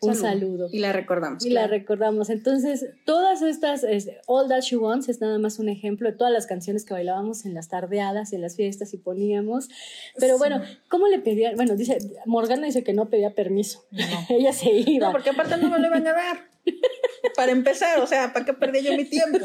un 0.00 0.14
saludo. 0.14 0.68
Y 0.72 0.78
la 0.78 0.92
recordamos. 0.92 1.44
Y 1.44 1.50
la 1.50 1.66
recordamos. 1.66 2.30
Entonces, 2.30 2.86
todas 3.04 3.42
estas, 3.42 3.84
es, 3.84 4.10
All 4.26 4.48
That 4.48 4.62
She 4.62 4.76
Wants 4.76 5.08
es 5.08 5.20
nada 5.20 5.38
más 5.38 5.58
un 5.58 5.68
ejemplo 5.68 6.10
de 6.10 6.16
todas 6.16 6.32
las 6.32 6.46
canciones 6.46 6.84
que 6.84 6.94
bailábamos 6.94 7.44
en 7.44 7.54
las 7.54 7.68
tardeadas, 7.68 8.32
en 8.32 8.40
las 8.40 8.56
fiestas 8.56 8.94
y 8.94 8.98
poníamos. 8.98 9.68
Pero 10.18 10.38
bueno, 10.38 10.62
¿cómo 10.88 11.06
le 11.08 11.18
pedía? 11.18 11.54
Bueno, 11.54 11.76
dice, 11.76 11.98
Morgana 12.24 12.66
dice 12.66 12.82
que 12.82 12.94
no 12.94 13.10
pedía 13.10 13.34
permiso. 13.34 13.84
Ella 14.28 14.52
se 14.52 14.70
iba. 14.72 15.08
No, 15.08 15.12
porque 15.12 15.30
aparte 15.30 15.56
no 15.58 15.68
me 15.68 15.78
lo 15.78 15.86
iban 15.86 16.06
a 16.06 16.12
dar. 16.12 16.49
Para 17.36 17.52
empezar, 17.52 18.00
o 18.00 18.06
sea, 18.06 18.32
¿para 18.32 18.44
qué 18.44 18.52
perdí 18.54 18.82
yo 18.82 18.94
mi 18.96 19.04
tiempo? 19.04 19.38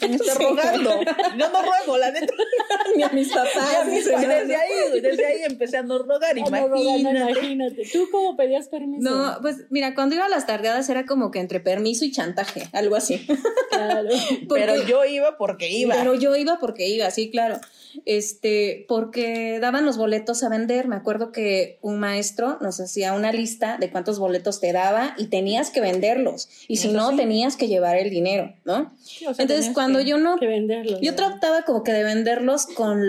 En 0.00 0.14
estar 0.14 0.36
rogando. 0.38 1.00
Yo 1.38 1.48
no 1.50 1.62
ruego, 1.62 1.96
la 1.98 2.10
neta. 2.10 2.32
Ni 2.96 3.02
a 3.02 3.08
mis 3.10 3.28
papás. 3.32 3.86
mis- 3.86 4.04
señora. 4.04 4.40
desde 4.40 4.56
ahí, 4.56 5.00
desde 5.00 5.26
ahí 5.26 5.42
empecé 5.44 5.76
a 5.78 5.82
no 5.82 5.98
rogar, 5.98 6.36
Ah, 6.36 6.50
no, 6.50 6.68
Morgana, 6.68 6.80
imagínate. 6.98 7.30
imagínate. 7.32 7.82
¿Tú 7.92 8.08
cómo 8.10 8.36
pedías 8.36 8.68
permiso? 8.68 9.08
No, 9.08 9.38
pues 9.42 9.56
mira, 9.70 9.94
cuando 9.94 10.14
iba 10.16 10.26
a 10.26 10.28
las 10.28 10.46
tardeadas 10.46 10.88
era 10.88 11.06
como 11.06 11.30
que 11.30 11.38
entre 11.40 11.60
permiso 11.60 12.04
y 12.04 12.12
chantaje, 12.12 12.68
algo 12.72 12.96
así. 12.96 13.26
Claro. 13.70 14.08
Porque- 14.48 14.64
Pero 14.66 14.82
yo 14.86 15.04
iba 15.04 15.38
porque 15.38 15.70
iba. 15.70 15.94
Pero 15.94 16.14
yo 16.14 16.34
iba 16.36 16.58
porque 16.58 16.88
iba, 16.88 17.10
sí, 17.10 17.30
claro. 17.30 17.58
Este, 18.04 18.84
porque 18.88 19.58
daban 19.60 19.84
los 19.86 19.96
boletos 19.96 20.42
a 20.42 20.48
vender. 20.48 20.86
Me 20.88 20.96
acuerdo 20.96 21.32
que 21.32 21.78
un 21.82 21.98
maestro 21.98 22.58
nos 22.60 22.80
hacía 22.80 23.12
una 23.14 23.32
lista 23.32 23.78
de 23.78 23.90
cuántos 23.90 24.18
boletos 24.18 24.60
te 24.60 24.72
daba 24.72 25.14
y 25.18 25.26
tenías 25.26 25.70
que 25.70 25.80
venderlos. 25.80 26.48
Y 26.68 26.76
si 26.76 26.88
no, 26.88 27.10
sí. 27.10 27.16
tenías 27.16 27.56
que 27.56 27.68
llevar 27.68 27.96
el 27.96 28.10
dinero, 28.10 28.54
¿no? 28.64 28.92
Sí, 29.02 29.26
o 29.26 29.34
sea, 29.34 29.42
Entonces, 29.42 29.70
cuando 29.74 30.00
yo 30.00 30.18
no 30.18 30.38
yo 30.40 31.10
¿no? 31.10 31.16
trataba 31.16 31.62
como 31.62 31.82
que 31.82 31.92
de 31.92 32.04
venderlos 32.04 32.66
con, 32.66 33.02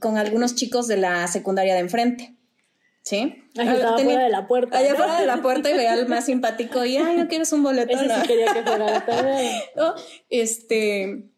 con 0.00 0.16
algunos 0.18 0.54
chicos 0.54 0.86
de 0.88 0.96
la 0.98 1.26
secundaria 1.28 1.74
de 1.74 1.80
enfrente. 1.80 2.32
¿Sí? 3.02 3.44
Estaba 3.54 3.94
Tenía- 3.96 4.14
fuera 4.14 4.24
de 4.24 4.30
la 4.30 4.48
puerta. 4.48 4.78
Allá 4.78 4.90
¿no? 4.90 4.96
fuera 4.96 5.20
de 5.20 5.26
la 5.26 5.40
puerta 5.40 5.70
y 5.70 5.74
veía 5.74 5.92
al 5.92 6.08
más 6.08 6.24
simpático 6.26 6.84
y, 6.84 6.96
ay, 6.96 7.16
¿no 7.16 7.28
quieres 7.28 7.52
un 7.52 7.62
boleto? 7.62 7.96
Ese 7.96 8.08
sí 8.12 8.26
quería 8.26 8.52
que 8.52 8.62
fuera 8.64 9.04
la. 9.06 9.06
¿no? 9.76 9.94
Este, 10.28 11.28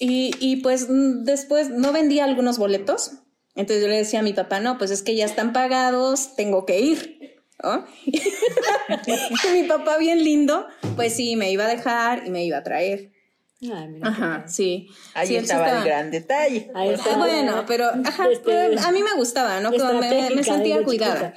y, 0.00 0.32
y 0.40 0.56
pues 0.56 0.86
después 0.88 1.70
no 1.70 1.92
vendía 1.92 2.24
algunos 2.24 2.58
boletos. 2.58 3.12
Entonces 3.54 3.82
yo 3.84 3.88
le 3.88 3.98
decía 3.98 4.18
a 4.20 4.22
mi 4.22 4.32
papá, 4.32 4.58
no, 4.60 4.78
pues 4.78 4.90
es 4.90 5.02
que 5.02 5.14
ya 5.14 5.26
están 5.26 5.52
pagados, 5.52 6.34
tengo 6.34 6.66
que 6.66 6.80
ir. 6.80 7.29
mi 9.52 9.62
papá, 9.64 9.98
bien 9.98 10.22
lindo, 10.24 10.66
pues 10.96 11.14
sí, 11.14 11.36
me 11.36 11.50
iba 11.50 11.64
a 11.64 11.68
dejar 11.68 12.26
y 12.26 12.30
me 12.30 12.44
iba 12.44 12.58
a 12.58 12.62
traer. 12.62 13.10
Ay, 13.62 13.88
mira, 13.88 14.08
Ajá, 14.08 14.44
sí. 14.48 14.88
Ahí 15.12 15.26
Sí, 15.28 15.34
él 15.36 15.40
sí 15.40 15.44
estaba 15.52 15.64
el 15.66 15.68
estaba- 15.76 15.84
gran 15.84 16.10
detalle. 16.10 16.70
Ahí 16.74 16.88
Ah, 16.88 16.92
está. 16.92 17.16
bueno, 17.18 17.64
pero 17.66 17.86
ajá, 18.04 18.28
Este, 18.30 18.44
pero 18.44 18.80
a 18.80 18.90
mí 18.92 19.02
me 19.02 19.12
gustaba, 19.16 19.60
¿no? 19.60 19.70
Como 19.70 20.00
me, 20.00 20.42
sentía 20.42 20.82
cuidada. 20.82 21.34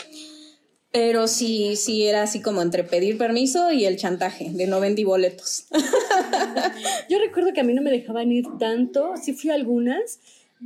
Pero 0.91 1.27
sí, 1.27 1.75
sí 1.75 2.05
era 2.07 2.21
así 2.21 2.39
como 2.41 2.61
entre 2.61 2.83
pedir 2.83 3.17
permiso 3.17 3.71
y 3.71 3.85
el 3.85 3.97
chantaje 3.97 4.49
de 4.51 4.67
no 4.67 4.79
vendí 4.79 5.03
boletos. 5.03 5.65
Yo 7.09 7.17
recuerdo 7.19 7.51
que 7.51 7.61
a 7.61 7.63
mí 7.63 7.73
no 7.73 7.81
me 7.81 7.89
dejaban 7.91 8.31
ir 8.31 8.45
tanto, 8.59 9.15
sí 9.21 9.33
fui 9.33 9.49
a 9.49 9.55
algunas, 9.55 10.19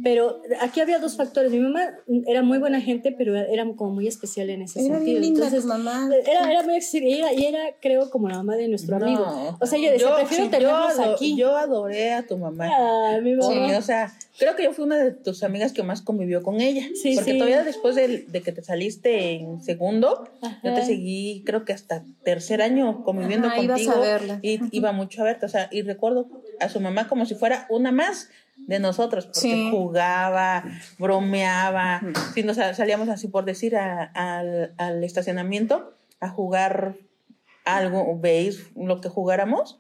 pero 0.04 0.42
aquí 0.62 0.80
había 0.82 1.00
dos 1.00 1.16
factores. 1.18 1.52
Mi 1.52 1.60
mamá 1.60 1.82
era 2.28 2.44
muy 2.44 2.58
buena 2.58 2.80
gente, 2.82 3.12
pero 3.18 3.36
era 3.36 3.66
como 3.76 3.92
muy 3.96 4.08
especial 4.08 4.50
en 4.50 4.62
ese 4.64 4.80
Era 4.86 4.96
sentido. 4.98 5.06
bien 5.20 5.22
linda 5.22 5.46
Entonces, 5.46 5.62
tu 5.64 5.68
mamá. 5.68 6.10
Era, 6.26 6.52
era 6.52 6.64
muy 6.64 6.76
accesible 6.76 7.10
y 7.10 7.20
era, 7.20 7.34
y 7.34 7.46
era, 7.46 7.60
creo, 7.82 8.10
como 8.10 8.28
la 8.30 8.36
mamá 8.38 8.56
de 8.56 8.68
nuestro 8.68 9.00
No. 9.00 9.06
amigo. 9.06 9.58
O 9.60 9.66
sea, 9.66 9.80
yo 9.80 9.92
decía, 9.92 10.16
prefiero 10.16 10.44
sí, 10.46 10.50
tenerlos 10.52 11.00
aquí. 11.00 11.36
Yo 11.38 11.56
adoré 11.58 12.14
a 12.14 12.26
tu 12.26 12.38
mamá. 12.38 12.70
Ah, 12.72 13.20
mi 13.22 13.36
mamá. 13.36 13.52
Sí, 13.70 13.74
o 13.76 13.82
sea, 13.82 14.14
creo 14.38 14.56
que 14.56 14.64
yo 14.64 14.74
fui 14.74 14.86
una 14.86 14.98
de 14.98 15.12
tus 15.12 15.44
amigas 15.44 15.74
que 15.74 15.84
más 15.84 16.02
convivió 16.02 16.44
con 16.44 16.62
ella. 16.62 16.84
Sí, 17.02 17.16
porque 17.16 17.32
sí. 17.32 17.38
todavía 17.38 17.64
después 17.64 17.96
de, 17.96 18.20
de 18.28 18.42
que 18.42 18.52
te 18.52 18.64
saliste 18.64 19.32
en 19.36 19.62
segundo, 19.64 20.28
yo 20.64 20.74
te 20.74 20.86
seguí, 20.86 21.44
creo 21.46 21.66
que 21.66 21.74
hasta 21.74 22.04
tercer 22.24 22.62
año 22.62 23.04
conviviendo 23.04 23.48
Ajá, 23.48 23.60
ibas 23.62 23.82
contigo. 23.82 23.94
a 24.04 24.06
verla. 24.06 24.40
Y 24.42 24.60
iba 24.76 24.92
mucho 24.92 25.22
a 25.22 25.26
verte. 25.26 25.46
O 25.46 25.50
sea, 25.50 25.70
y 25.72 25.82
recuerdo 25.82 26.28
a 26.60 26.70
su 26.70 26.80
mamá 26.80 27.08
como 27.08 27.26
si 27.26 27.36
fuera 27.36 27.66
una 27.70 27.92
más 27.92 28.30
de 28.58 28.80
nosotros, 28.80 29.26
porque 29.28 29.40
Sí. 29.40 29.70
jugaba, 29.72 30.64
bromeaba. 31.00 32.02
Sí, 32.34 32.44
nos 32.44 32.58
sa- 32.58 32.74
salíamos 32.74 33.10
así 33.10 33.28
por 33.28 33.46
decir 33.46 33.76
a- 33.76 34.04
al, 34.14 34.74
al 34.78 35.04
estacionamiento 35.04 35.94
a 36.20 36.30
jugar 36.30 36.96
algo, 37.66 38.18
veis, 38.20 38.70
lo 38.76 39.02
que 39.02 39.10
jugáramos. 39.10 39.80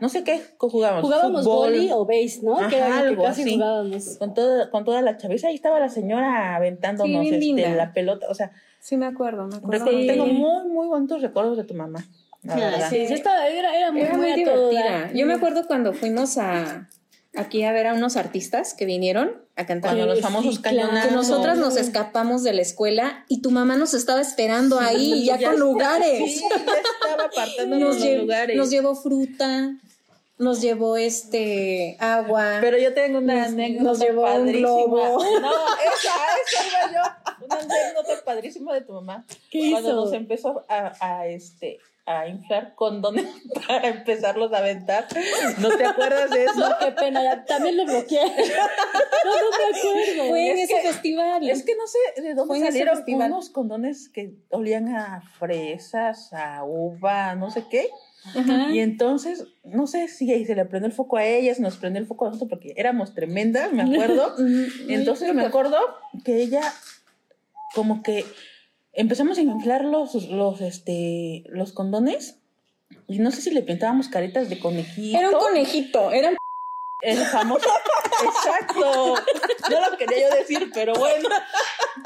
No 0.00 0.08
sé 0.08 0.24
qué 0.24 0.40
jugábamos. 0.58 1.04
Jugábamos 1.04 1.44
boli 1.44 1.90
o 1.92 2.04
base, 2.04 2.40
¿no? 2.42 2.56
que 2.68 2.76
era 2.76 2.86
Ajá, 2.88 2.96
lo 2.96 3.02
que 3.02 3.08
algo 3.10 3.22
casi 3.24 3.42
así. 3.42 3.54
jugábamos. 3.54 4.16
con 4.18 4.34
toda, 4.34 4.70
con 4.70 4.84
toda 4.84 5.02
la 5.02 5.16
chaviza, 5.16 5.48
ahí 5.48 5.54
estaba 5.54 5.78
la 5.80 5.88
señora 5.88 6.56
aventándonos 6.56 7.26
Sí, 7.28 7.34
este, 7.56 7.74
la 7.76 7.92
pelota. 7.92 8.26
O 8.28 8.34
sea, 8.34 8.50
Sí, 8.80 8.96
me 8.96 9.06
acuerdo, 9.06 9.46
me 9.48 9.56
acuerdo. 9.56 9.86
Sí. 9.88 10.06
tengo 10.06 10.26
muy, 10.26 10.68
muy 10.68 10.86
bonitos 10.86 11.20
recuerdos 11.20 11.56
de 11.56 11.64
tu 11.64 11.74
mamá. 11.74 12.04
Ah, 12.48 12.86
sí, 12.88 13.06
sí, 13.08 13.14
estaba, 13.14 13.48
era, 13.48 13.76
era 13.76 13.90
muy, 13.90 14.02
Era 14.02 14.14
muy 14.16 14.30
muy 14.32 14.42
a 14.42 14.44
todo 14.44 14.68
divertida. 14.70 15.00
dar. 15.00 15.12
Yo 15.14 15.26
me 15.26 15.34
acuerdo 15.34 15.66
cuando 15.66 15.92
fuimos 15.92 16.38
a 16.38 16.88
aquí 17.38 17.62
a 17.64 17.72
ver 17.72 17.86
a 17.86 17.94
unos 17.94 18.16
artistas 18.16 18.74
que 18.74 18.84
vinieron 18.84 19.32
a 19.56 19.66
cantar. 19.66 19.92
Cuando 19.92 20.06
los 20.06 20.20
famosos 20.20 20.56
sí, 20.56 20.62
claro. 20.62 20.76
cañonazos. 20.78 21.08
que 21.10 21.14
nosotras 21.14 21.58
nos 21.58 21.76
escapamos 21.76 22.42
de 22.42 22.52
la 22.52 22.62
escuela 22.62 23.24
y 23.28 23.40
tu 23.42 23.50
mamá 23.50 23.76
nos 23.76 23.94
estaba 23.94 24.20
esperando 24.20 24.78
ahí, 24.78 25.24
ya, 25.38 25.38
con 25.40 25.58
lugares. 25.58 26.18
Sí, 26.38 26.44
ya 26.50 26.74
estaba 26.74 27.24
apartándonos 27.24 27.96
Nos, 27.96 28.04
los 28.04 28.18
lugares. 28.18 28.56
nos 28.56 28.70
llevó 28.70 28.94
fruta, 28.94 29.74
nos 30.38 30.60
llevó 30.60 30.96
este 30.96 31.96
agua. 31.98 32.58
Pero 32.60 32.78
yo 32.78 32.94
tengo 32.94 33.18
una 33.18 33.44
anécdota 33.44 33.84
nos 33.84 33.98
llevó 33.98 34.22
un 34.22 34.26
padrísima. 34.44 34.68
globo. 34.68 35.24
No, 35.40 35.50
esa, 35.76 36.14
esa 36.46 36.66
iba 36.66 36.92
yo. 36.92 37.44
Una 37.46 37.56
anécdota 37.56 38.24
padrísima 38.24 38.74
de 38.74 38.80
tu 38.82 38.92
mamá. 38.92 39.24
¿Qué 39.50 39.70
Cuando 39.70 39.88
hizo? 39.90 40.04
nos 40.04 40.12
empezó 40.12 40.64
a, 40.68 40.92
a, 41.00 41.26
este 41.26 41.78
a 42.10 42.26
inflar 42.26 42.74
condones 42.74 43.26
para 43.66 43.88
empezarlos 43.88 44.52
a 44.52 44.58
aventar. 44.58 45.06
¿No 45.58 45.68
te 45.76 45.84
acuerdas 45.84 46.30
de 46.30 46.44
eso? 46.44 46.54
No, 46.58 46.76
qué 46.80 46.92
pena, 46.92 47.22
ya- 47.22 47.44
también 47.44 47.76
lo 47.76 47.84
bloqueé. 47.84 48.20
No, 49.24 49.34
no 49.34 49.50
me 49.50 49.78
acuerdo. 49.78 50.28
Fue 50.30 50.50
en 50.50 50.58
es 50.58 50.70
ese 50.70 50.80
que- 50.80 50.88
festival. 50.88 51.48
Es 51.50 51.62
que 51.64 51.74
no 51.76 51.86
sé 51.86 52.22
de 52.22 52.34
dónde 52.34 52.60
salieron 52.60 53.02
unos 53.06 53.50
condones 53.50 54.08
que 54.08 54.32
olían 54.50 54.88
a 54.94 55.20
fresas, 55.38 56.32
a 56.32 56.64
uva, 56.64 57.34
no 57.34 57.50
sé 57.50 57.64
qué. 57.68 57.88
Ajá. 58.34 58.70
Y 58.72 58.78
entonces, 58.80 59.44
no 59.64 59.86
sé 59.86 60.08
si 60.08 60.30
ahí 60.32 60.44
se 60.46 60.54
le 60.54 60.64
prendió 60.64 60.86
el 60.86 60.92
foco 60.94 61.16
a 61.18 61.24
ellas, 61.24 61.60
nos 61.60 61.76
prendió 61.76 62.00
el 62.00 62.06
foco 62.06 62.24
a 62.26 62.28
nosotros 62.28 62.48
porque 62.48 62.72
éramos 62.76 63.14
tremendas, 63.14 63.72
me 63.72 63.82
acuerdo. 63.82 64.34
Entonces 64.88 65.34
me 65.34 65.44
acuerdo 65.44 65.76
que 66.24 66.40
ella 66.40 66.62
como 67.74 68.02
que 68.02 68.24
empezamos 68.98 69.38
a 69.38 69.42
inflar 69.42 69.84
los, 69.84 70.12
los, 70.28 70.60
este, 70.60 71.44
los 71.46 71.72
condones 71.72 72.40
y 73.06 73.20
no 73.20 73.30
sé 73.30 73.40
si 73.40 73.50
le 73.50 73.62
pintábamos 73.62 74.08
caritas 74.08 74.50
de 74.50 74.58
conejito. 74.58 75.16
Era 75.16 75.30
un 75.30 75.38
conejito, 75.38 76.10
era 76.10 76.32
El 77.02 77.18
famoso. 77.18 77.68
Exacto. 78.24 79.14
No 79.70 79.90
lo 79.90 79.96
quería 79.96 80.28
yo 80.28 80.36
decir, 80.36 80.70
pero 80.74 80.94
bueno. 80.94 81.28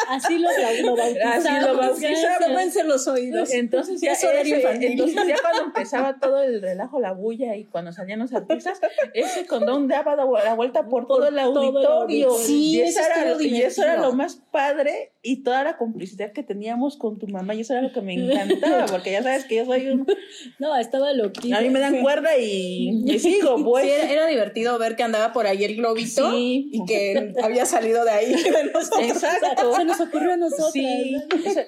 Así 0.09 0.39
lo, 0.39 0.49
lo 0.83 0.97
bautizamos. 0.97 1.47
Así 1.47 1.67
lo 1.67 1.77
bautizamos. 1.77 2.73
Los 2.85 3.07
oídos. 3.09 3.51
Entonces 3.53 4.01
ya, 4.01 4.13
Es 4.13 4.25
horario 4.25 4.57
ese- 4.57 4.63
infantil. 4.67 4.91
entonces 4.93 5.27
ya 5.27 5.37
cuando 5.41 5.63
empezaba 5.65 6.19
todo 6.19 6.43
el 6.43 6.61
relajo, 6.61 7.01
la 7.01 7.13
bulla 7.13 7.57
y 7.57 7.65
cuando 7.65 7.93
salían 7.93 8.19
los 8.19 8.33
artistas, 8.33 8.81
ese 9.15 9.47
condón 9.47 9.89
daba 9.89 10.17
la 10.17 10.55
vuelta 10.55 10.87
por 10.89 11.07
todo 11.07 11.29
el 11.29 11.35
todo 11.37 11.61
el 11.63 11.87
auditorio. 11.87 12.33
Sí, 12.37 12.77
y, 12.77 12.81
eso 12.83 13.01
era, 13.01 13.31
estuvo 13.31 13.43
y 13.43 13.63
eso 13.63 13.83
era 13.83 13.97
lo 13.99 14.13
más 14.13 14.37
padre 14.51 15.13
y 15.23 15.43
toda 15.43 15.63
la 15.65 15.77
complicidad 15.77 16.33
que 16.33 16.43
teníamos 16.43 16.97
con 16.97 17.19
tu 17.19 17.29
mamá 17.29 17.55
y 17.55 17.61
eso 17.61 17.73
era 17.75 17.83
lo 17.83 17.93
que 17.93 18.01
me 18.01 18.15
encantaba, 18.15 18.87
porque 18.87 19.13
ya 19.13 19.23
sabes 19.23 19.45
que 19.45 19.57
yo 19.57 19.65
soy 19.67 19.89
un... 19.89 20.07
No, 20.59 20.77
estaba 20.77 21.13
loquísimo. 21.13 21.57
A 21.57 21.61
mí 21.61 21.71
me 21.71 21.79
dan 21.81 22.01
cuerda 22.03 22.37
y, 22.39 23.03
y 23.07 23.19
sigo, 23.19 23.63
pues. 23.65 23.85
Sí, 23.85 23.91
era, 23.91 24.11
era 24.11 24.27
divertido 24.27 24.79
ver 24.79 24.97
que 24.97 25.03
andaba 25.03 25.33
por 25.33 25.47
ahí 25.47 25.65
el 25.65 25.77
globito 25.77 26.31
Sí. 26.33 26.69
y 26.73 26.85
que 26.85 27.33
había 27.43 27.65
salido 27.67 28.05
de 28.05 28.11
ahí 28.11 28.33
de 28.35 28.65
nosotros. 28.73 29.01
Exacto. 29.03 29.71
Se 29.83 29.87
nos 29.87 30.01
ocurrió 30.01 30.33
a 30.33 30.37
nosotros. 30.37 30.73
Sí. 30.73 31.17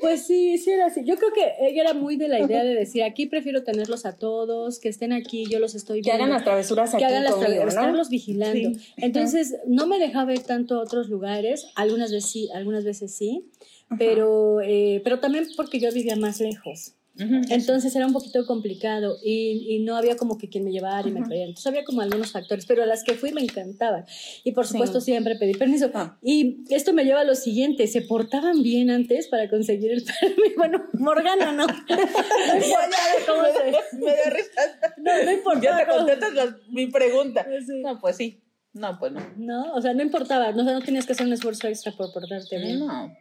Pues 0.01 0.27
sí, 0.27 0.59
sí 0.59 0.71
era 0.71 0.87
así. 0.87 1.03
Yo 1.05 1.17
creo 1.17 1.33
que 1.33 1.53
ella 1.67 1.83
era 1.83 1.95
muy 1.95 2.17
de 2.17 2.29
la 2.29 2.41
idea 2.41 2.63
de 2.65 2.75
decir, 2.75 3.03
aquí 3.03 3.27
prefiero 3.27 3.63
tenerlos 3.65 4.07
a 4.07 4.17
todos, 4.17 4.79
que 4.79 4.89
estén 4.89 5.13
aquí, 5.13 5.45
yo 5.51 5.59
los 5.59 5.75
estoy 5.75 6.01
Que 6.01 6.11
viendo. 6.11 6.25
hagan 6.25 6.35
las 6.35 6.45
travesuras 6.45 6.95
aquí 6.95 6.99
que 6.99 7.05
hagan 7.07 7.25
las 7.25 7.33
conmigo, 7.35 7.51
travesuras, 7.53 7.75
¿no? 7.75 7.81
estarlos 7.81 8.09
vigilando. 8.11 8.79
Sí. 8.79 8.93
Entonces, 8.97 9.57
no 9.67 9.87
me 9.87 9.99
dejaba 9.99 10.33
ir 10.33 10.41
tanto 10.43 10.77
a 10.77 10.81
otros 10.83 11.09
lugares, 11.09 11.67
algunas 11.75 12.11
veces 12.13 12.31
sí, 12.31 12.49
algunas 12.55 12.85
veces 12.85 13.15
sí, 13.15 13.51
pero, 13.99 14.61
eh, 14.63 15.01
pero 15.05 15.21
también 15.21 15.47
porque 15.57 15.79
yo 15.81 15.93
vivía 15.93 16.17
más 16.17 16.41
lejos. 16.41 16.95
Entonces 17.17 17.95
era 17.95 18.07
un 18.07 18.13
poquito 18.13 18.45
complicado 18.45 19.19
y, 19.23 19.67
y, 19.69 19.79
no 19.81 19.97
había 19.97 20.17
como 20.17 20.37
que 20.37 20.49
quien 20.49 20.65
me 20.65 20.73
llevara 20.73 21.09
y 21.09 21.13
me 21.13 21.23
traía. 21.23 21.45
Entonces 21.45 21.67
había 21.67 21.85
como 21.85 22.01
algunos 22.01 22.33
factores, 22.33 22.67
pero 22.67 22.83
a 22.83 22.87
las 22.87 23.05
que 23.05 23.15
fui 23.15 23.33
me 23.33 23.41
encantaban. 23.41 24.05
Y 24.43 24.53
por 24.53 24.67
supuesto 24.67 25.01
siempre 25.01 25.37
pedí 25.37 25.55
permiso. 25.55 25.91
Ah. 25.95 26.19
Y 26.23 26.65
esto 26.71 26.93
me 26.93 27.05
lleva 27.05 27.21
a 27.21 27.25
lo 27.25 27.37
siguiente, 27.37 27.87
se 27.87 28.03
portaban 28.03 28.63
bien 28.63 28.91
antes 28.91 29.29
para 29.29 29.49
conseguir 29.49 29.93
el 29.93 30.05
permiso. 30.21 30.55
Bueno, 30.57 30.85
Morgana 30.95 31.53
no. 31.53 31.67
no 31.69 31.75
¿Cómo 33.27 33.43
se... 33.45 33.97
me 33.99 34.11
da 34.11 34.31
risa. 34.31 34.63
No, 34.97 35.25
no 35.25 35.31
importa. 35.31 35.61
Ya 35.61 35.79
te 35.79 35.93
contestas 35.93 36.33
mi 36.69 36.89
pregunta. 36.89 37.47
No, 37.83 38.01
pues 38.01 38.17
sí. 38.17 38.41
No, 38.73 38.99
pues 38.99 39.13
no. 39.13 39.21
No, 39.37 39.73
o 39.75 39.81
sea, 39.81 39.95
no 39.95 40.03
importaba. 40.03 40.51
No, 40.51 40.65
no 40.65 40.81
tenías 40.81 41.07
que 41.07 41.13
hacer 41.13 41.27
un 41.27 41.33
esfuerzo 41.33 41.69
extra 41.69 41.93
por 41.93 42.13
portarte 42.13 42.59
bien. 42.59 42.81
No. 42.81 43.17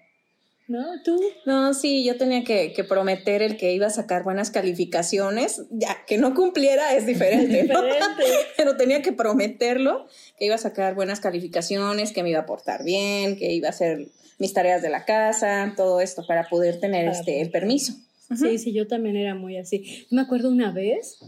¿No? 0.67 0.85
¿Tú? 1.03 1.19
No, 1.45 1.73
sí, 1.73 2.05
yo 2.05 2.17
tenía 2.17 2.43
que, 2.43 2.73
prometer 2.87 3.41
el 3.41 3.57
que 3.57 3.73
iba 3.73 3.87
a 3.87 3.89
sacar 3.89 4.23
buenas 4.23 4.49
calificaciones. 4.49 5.63
Ya, 5.71 6.05
que 6.07 6.17
no 6.17 6.33
cumpliera 6.33 6.95
es 6.95 7.05
diferente. 7.05 7.69
Pero 8.57 8.77
tenía 8.77 9.01
que 9.01 9.11
prometerlo, 9.11 10.07
que 10.37 10.45
iba 10.45 10.55
a 10.55 10.59
sacar 10.59 10.95
buenas 10.95 11.19
calificaciones, 11.19 12.13
que 12.13 12.23
me 12.23 12.29
iba 12.29 12.39
a 12.39 12.45
portar 12.45 12.83
bien, 12.83 13.37
que 13.37 13.51
iba 13.51 13.67
a 13.67 13.71
hacer 13.71 14.07
mis 14.39 14.53
tareas 14.53 14.81
de 14.81 14.89
la 14.89 15.05
casa, 15.05 15.73
todo 15.75 15.99
esto, 15.99 16.25
para 16.25 16.47
poder 16.47 16.79
tener 16.79 17.07
este, 17.07 17.41
el 17.41 17.51
permiso. 17.51 17.93
Sí, 18.35 18.57
sí, 18.57 18.73
yo 18.73 18.87
también 18.87 19.15
era 19.17 19.35
muy 19.35 19.57
así. 19.57 20.07
Me 20.09 20.21
acuerdo 20.21 20.49
una 20.49 20.71
vez 20.71 21.19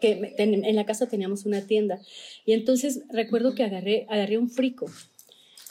que 0.00 0.34
en 0.38 0.76
la 0.76 0.86
casa 0.86 1.06
teníamos 1.06 1.44
una 1.44 1.66
tienda 1.66 2.00
y 2.44 2.52
entonces 2.52 3.02
recuerdo 3.10 3.54
que 3.54 3.64
agarré, 3.64 4.06
agarré 4.08 4.38
un 4.38 4.48
frico 4.48 4.86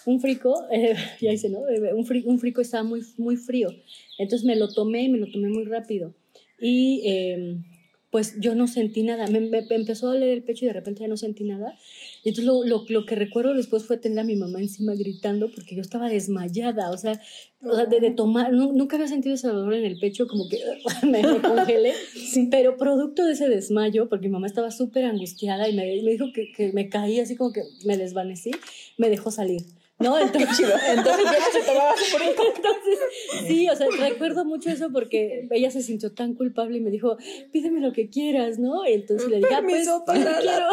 un 0.07 0.21
frico, 0.21 0.65
eh, 0.71 0.95
ya 1.21 1.31
dice, 1.31 1.49
¿no? 1.49 1.67
Eh, 1.67 1.93
un 1.93 2.05
frico, 2.05 2.29
un 2.29 2.39
frico 2.39 2.61
estaba 2.61 2.83
muy, 2.83 3.01
muy 3.17 3.35
frío. 3.35 3.69
Entonces 4.17 4.45
me 4.45 4.55
lo 4.55 4.69
tomé 4.69 5.03
y 5.03 5.09
me 5.09 5.17
lo 5.17 5.29
tomé 5.29 5.49
muy 5.49 5.65
rápido. 5.65 6.15
Y 6.59 7.01
em, 7.05 7.63
pues 8.09 8.35
yo 8.39 8.55
no 8.55 8.67
sentí 8.67 9.03
nada. 9.03 9.27
Me, 9.27 9.39
empezó 9.69 10.07
a 10.07 10.13
doler 10.13 10.29
el 10.29 10.43
pecho 10.43 10.63
y 10.63 10.69
de 10.69 10.73
repente 10.73 11.01
ya 11.01 11.09
no 11.09 11.17
sentí 11.17 11.43
nada. 11.43 11.77
Y 12.23 12.29
entonces 12.29 12.45
lo, 12.45 12.63
lo, 12.63 12.85
lo, 12.87 13.05
que 13.05 13.15
recuerdo 13.15 13.53
después 13.53 13.83
fue 13.83 13.97
tener 13.97 14.19
a 14.19 14.23
mi 14.23 14.37
mamá 14.37 14.61
encima 14.61 14.95
gritando 14.95 15.51
porque 15.53 15.75
yo 15.75 15.81
estaba 15.81 16.07
desmayada. 16.07 16.89
O 16.89 16.97
sea, 16.97 17.19
o 17.61 17.75
sea 17.75 17.85
de, 17.85 18.11
tomar, 18.11 18.53
nunca 18.53 18.95
había 18.95 19.09
sentido 19.09 19.35
ese 19.35 19.49
dolor 19.49 19.73
en 19.73 19.83
el 19.83 19.99
pecho, 19.99 20.25
como 20.25 20.47
que 20.47 20.57
me, 21.05 21.21
congelé. 21.41 21.91
Sí. 22.15 22.47
Pero 22.49 22.77
producto 22.77 23.25
de 23.25 23.33
ese 23.33 23.49
desmayo, 23.49 24.07
porque 24.07 24.29
mi 24.29 24.33
mamá 24.33 24.47
estaba 24.47 24.71
súper 24.71 25.03
angustiada 25.03 25.67
y 25.67 25.75
me, 25.75 26.01
me 26.01 26.11
dijo 26.11 26.27
que, 26.33 26.53
que 26.53 26.71
me 26.71 26.87
caí 26.87 27.19
así 27.19 27.35
como 27.35 27.51
que 27.51 27.63
me 27.83 27.97
desvanecí, 27.97 28.51
me 28.97 29.09
dejó 29.09 29.31
salir. 29.31 29.63
¿No? 29.99 30.17
Entonces, 30.19 30.59
Entonces 30.87 31.25
ella 31.25 31.45
se 31.51 31.61
tomaba 31.61 31.93
Entonces, 31.93 32.99
sí, 33.47 33.69
o 33.69 33.75
sea, 33.75 33.87
recuerdo 33.99 34.45
mucho 34.45 34.69
eso 34.69 34.91
porque 34.91 35.47
ella 35.51 35.71
se 35.71 35.81
sintió 35.81 36.11
tan 36.11 36.35
culpable 36.35 36.77
y 36.77 36.81
me 36.81 36.91
dijo, 36.91 37.17
pídeme 37.51 37.79
lo 37.79 37.93
que 37.93 38.09
quieras, 38.09 38.59
¿no? 38.59 38.87
Y 38.87 38.93
entonces 38.93 39.29
le 39.29 39.37
dije, 39.37 39.53
ah, 39.53 39.61
pues, 39.63 39.89
para 40.05 40.39
quiero, 40.39 40.67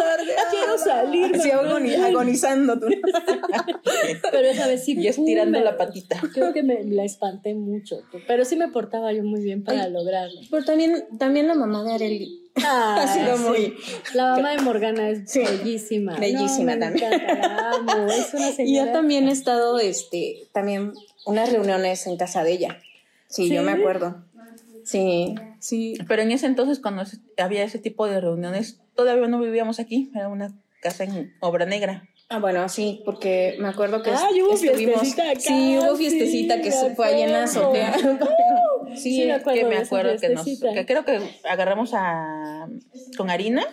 quiero 0.51 0.79
salir. 0.79 1.35
Así 1.35 1.51
agonizando 2.05 2.79
tú. 2.79 2.87
Pero 4.31 4.47
esa 4.47 4.67
vez 4.67 4.85
sí. 4.85 4.95
Y 4.99 5.09
estirando 5.09 5.59
la 5.61 5.77
patita. 5.77 6.21
Creo 6.33 6.53
que 6.53 6.63
me 6.63 6.85
la 6.85 7.05
espanté 7.05 7.55
mucho, 7.55 8.03
pero 8.27 8.45
sí 8.45 8.57
me 8.57 8.69
portaba 8.69 9.13
yo 9.13 9.23
muy 9.23 9.43
bien 9.43 9.65
para 9.65 9.89
lograrlo. 9.89 10.41
Pero 10.51 10.65
también, 10.65 11.05
también 11.19 11.49
la 11.49 11.55
mamá 11.55 11.85
de 11.85 11.95
Arely 11.95 12.44
Ah, 12.63 12.97
ha 13.03 13.13
sido 13.13 13.39
muy. 13.39 13.77
La 14.15 14.37
mamá 14.37 14.51
de 14.51 14.63
Morgana 14.63 15.09
es 15.11 15.35
bellísima. 15.35 16.19
Bellísima 16.19 16.79
también. 16.79 17.13
Es 17.13 18.35
una 18.35 18.51
Y 18.59 18.77
yo 18.77 18.93
también 18.93 19.29
he 19.29 19.33
estado, 19.33 19.79
este, 19.79 20.49
también 20.53 20.95
unas 21.25 21.51
reuniones 21.51 22.07
en 22.07 22.17
casa 22.17 22.45
de 22.45 22.53
ella. 22.53 22.79
Sí, 23.29 23.49
yo 23.49 23.63
me 23.63 23.73
acuerdo. 23.73 24.25
Sí, 24.85 25.35
sí. 25.59 25.95
Pero 26.07 26.23
en 26.23 26.31
ese 26.31 26.47
entonces, 26.47 26.79
cuando 26.79 27.05
había 27.39 27.65
ese 27.65 27.79
tipo 27.79 28.07
de 28.07 28.21
reuniones, 28.21 28.81
todavía 28.95 29.27
no 29.27 29.41
vivíamos 29.41 29.81
aquí. 29.81 30.11
Era 30.15 30.29
una 30.29 30.53
casa 30.81 31.05
en 31.05 31.35
Obra 31.41 31.67
Negra. 31.67 32.09
Ah, 32.31 32.39
bueno, 32.39 32.69
sí, 32.69 33.03
porque 33.05 33.57
me 33.59 33.69
acuerdo 33.69 34.03
que 34.03 34.11
ah, 34.11 34.29
hubo 34.33 34.57
fiestecita 34.57 35.31
acá, 35.31 35.41
Sí, 35.41 35.79
hubo 35.79 35.95
fiestecita 35.97 36.61
que 36.61 36.73
se 36.73 36.95
fue 36.95 37.07
allá 37.09 37.25
en 37.27 37.33
la 37.33 37.43
azotea. 37.45 37.95
sí, 38.97 39.25
me 39.27 39.35
acuerdo 39.35 39.61
que 39.61 39.67
me 39.67 39.77
acuerdo 39.77 40.19
que 40.19 40.29
nos 40.31 40.45
que 40.45 40.87
creo 40.87 41.05
que 41.05 41.21
agarramos 41.45 41.93
a 41.95 42.67
con 43.17 43.31
harina, 43.31 43.65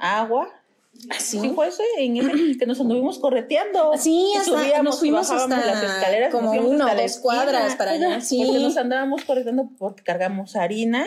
agua. 0.00 0.54
¿Sí? 1.18 1.38
sí 1.38 1.52
fue 1.54 1.68
ese, 1.68 1.84
en 1.98 2.16
ese 2.16 2.58
que 2.58 2.66
nos 2.66 2.80
anduvimos 2.80 3.20
correteando. 3.20 3.92
Sí, 3.96 4.32
hasta 4.36 4.50
subíamos, 4.50 4.84
nos 4.84 4.98
fuimos 4.98 5.30
hasta 5.30 5.64
las 5.64 5.82
escaleras, 5.82 6.32
como 6.32 6.50
una 6.50 6.92
o 6.92 6.96
dos 6.96 7.18
cuadras 7.18 7.76
para 7.76 7.92
allá. 7.92 8.20
Sí. 8.20 8.42
Porque 8.44 8.60
nos 8.60 8.76
andábamos 8.76 9.24
correteando 9.24 9.70
porque 9.78 10.02
cargamos 10.02 10.56
harina 10.56 11.06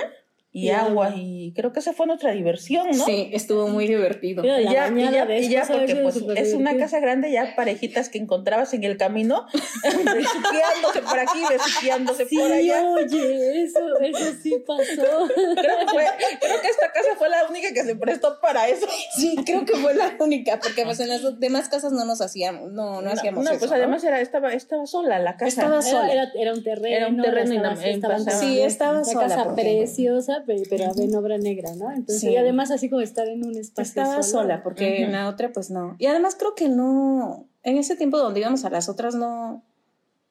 y, 0.53 0.69
agua 0.69 1.13
y 1.15 1.53
creo 1.55 1.71
que 1.71 1.79
esa 1.79 1.93
fue 1.93 2.05
nuestra 2.07 2.31
diversión, 2.31 2.87
¿no? 2.91 3.05
Sí, 3.05 3.29
estuvo 3.31 3.69
muy 3.69 3.87
divertido. 3.87 4.43
Y 4.43 4.47
ya, 4.65 4.89
y 4.89 5.47
ya, 5.47 5.65
porque 5.65 5.95
pues 5.95 6.17
es 6.35 6.53
una 6.53 6.75
casa 6.75 6.99
grande, 6.99 7.31
ya 7.31 7.53
parejitas 7.55 8.09
que 8.09 8.17
encontrabas 8.17 8.73
en 8.73 8.83
el 8.83 8.97
camino, 8.97 9.45
besuqueándose 9.83 11.01
por 11.03 11.19
aquí, 11.19 11.39
besuqueándose 11.49 12.25
por 12.25 12.51
allá. 12.51 12.83
oye, 12.83 13.63
eso, 13.63 13.79
eso 14.01 14.33
sí 14.43 14.61
pasó. 14.67 14.83
Creo 14.91 15.77
que, 15.79 16.39
creo 16.41 16.61
que 16.61 16.67
esta 16.67 16.91
casa 16.91 17.15
fue 17.17 17.29
la 17.29 17.45
única 17.49 17.73
que 17.73 17.83
se 17.83 17.95
prestó 17.95 18.41
para 18.41 18.67
eso. 18.67 18.87
Sí, 19.15 19.37
creo 19.45 19.63
que 19.63 19.77
fue 19.77 19.93
la 19.93 20.15
única, 20.19 20.59
porque 20.59 20.83
pues 20.83 20.99
en 20.99 21.07
las 21.07 21.39
demás 21.39 21.69
casas 21.69 21.93
no 21.93 22.03
nos 22.03 22.19
hacíamos, 22.19 22.73
no, 22.73 23.01
no, 23.01 23.11
hacíamos 23.11 23.45
no, 23.45 23.57
pues 23.57 23.71
además 23.71 24.03
era, 24.03 24.19
estaba, 24.19 24.51
estaba 24.51 24.85
sola 24.85 25.17
la 25.19 25.37
casa. 25.37 25.47
Estaba 25.47 25.81
sola. 25.81 26.11
Era, 26.11 26.31
era, 26.35 26.53
un 26.53 26.61
terreno. 26.61 26.95
Era 26.95 27.07
un 27.07 27.21
terreno 27.21 27.53
y 27.53 27.89
estaba, 27.89 28.19
Sí, 28.19 28.61
estaba 28.61 29.05
sola. 29.05 29.27
Una 29.27 29.35
casa 29.35 29.55
preciosa 29.55 30.40
pero, 30.45 30.91
en 30.97 31.15
obra 31.15 31.37
negra, 31.37 31.73
¿no? 31.75 31.91
Entonces, 31.91 32.23
y 32.23 32.37
además 32.37 32.71
así 32.71 32.89
como 32.89 33.01
estar 33.01 33.27
en 33.27 33.45
un 33.45 33.55
espacio 33.57 34.01
Estaba 34.01 34.23
sola, 34.23 34.63
porque 34.63 35.03
en 35.03 35.11
la 35.11 35.29
otra 35.29 35.51
pues 35.51 35.69
no. 35.69 35.95
Y 35.99 36.05
además 36.05 36.35
creo 36.37 36.55
que 36.55 36.69
no, 36.69 37.47
en 37.63 37.77
ese 37.77 37.95
tiempo 37.95 38.17
donde 38.17 38.39
íbamos 38.39 38.65
a 38.65 38.69
las 38.69 38.89
otras 38.89 39.15
no, 39.15 39.63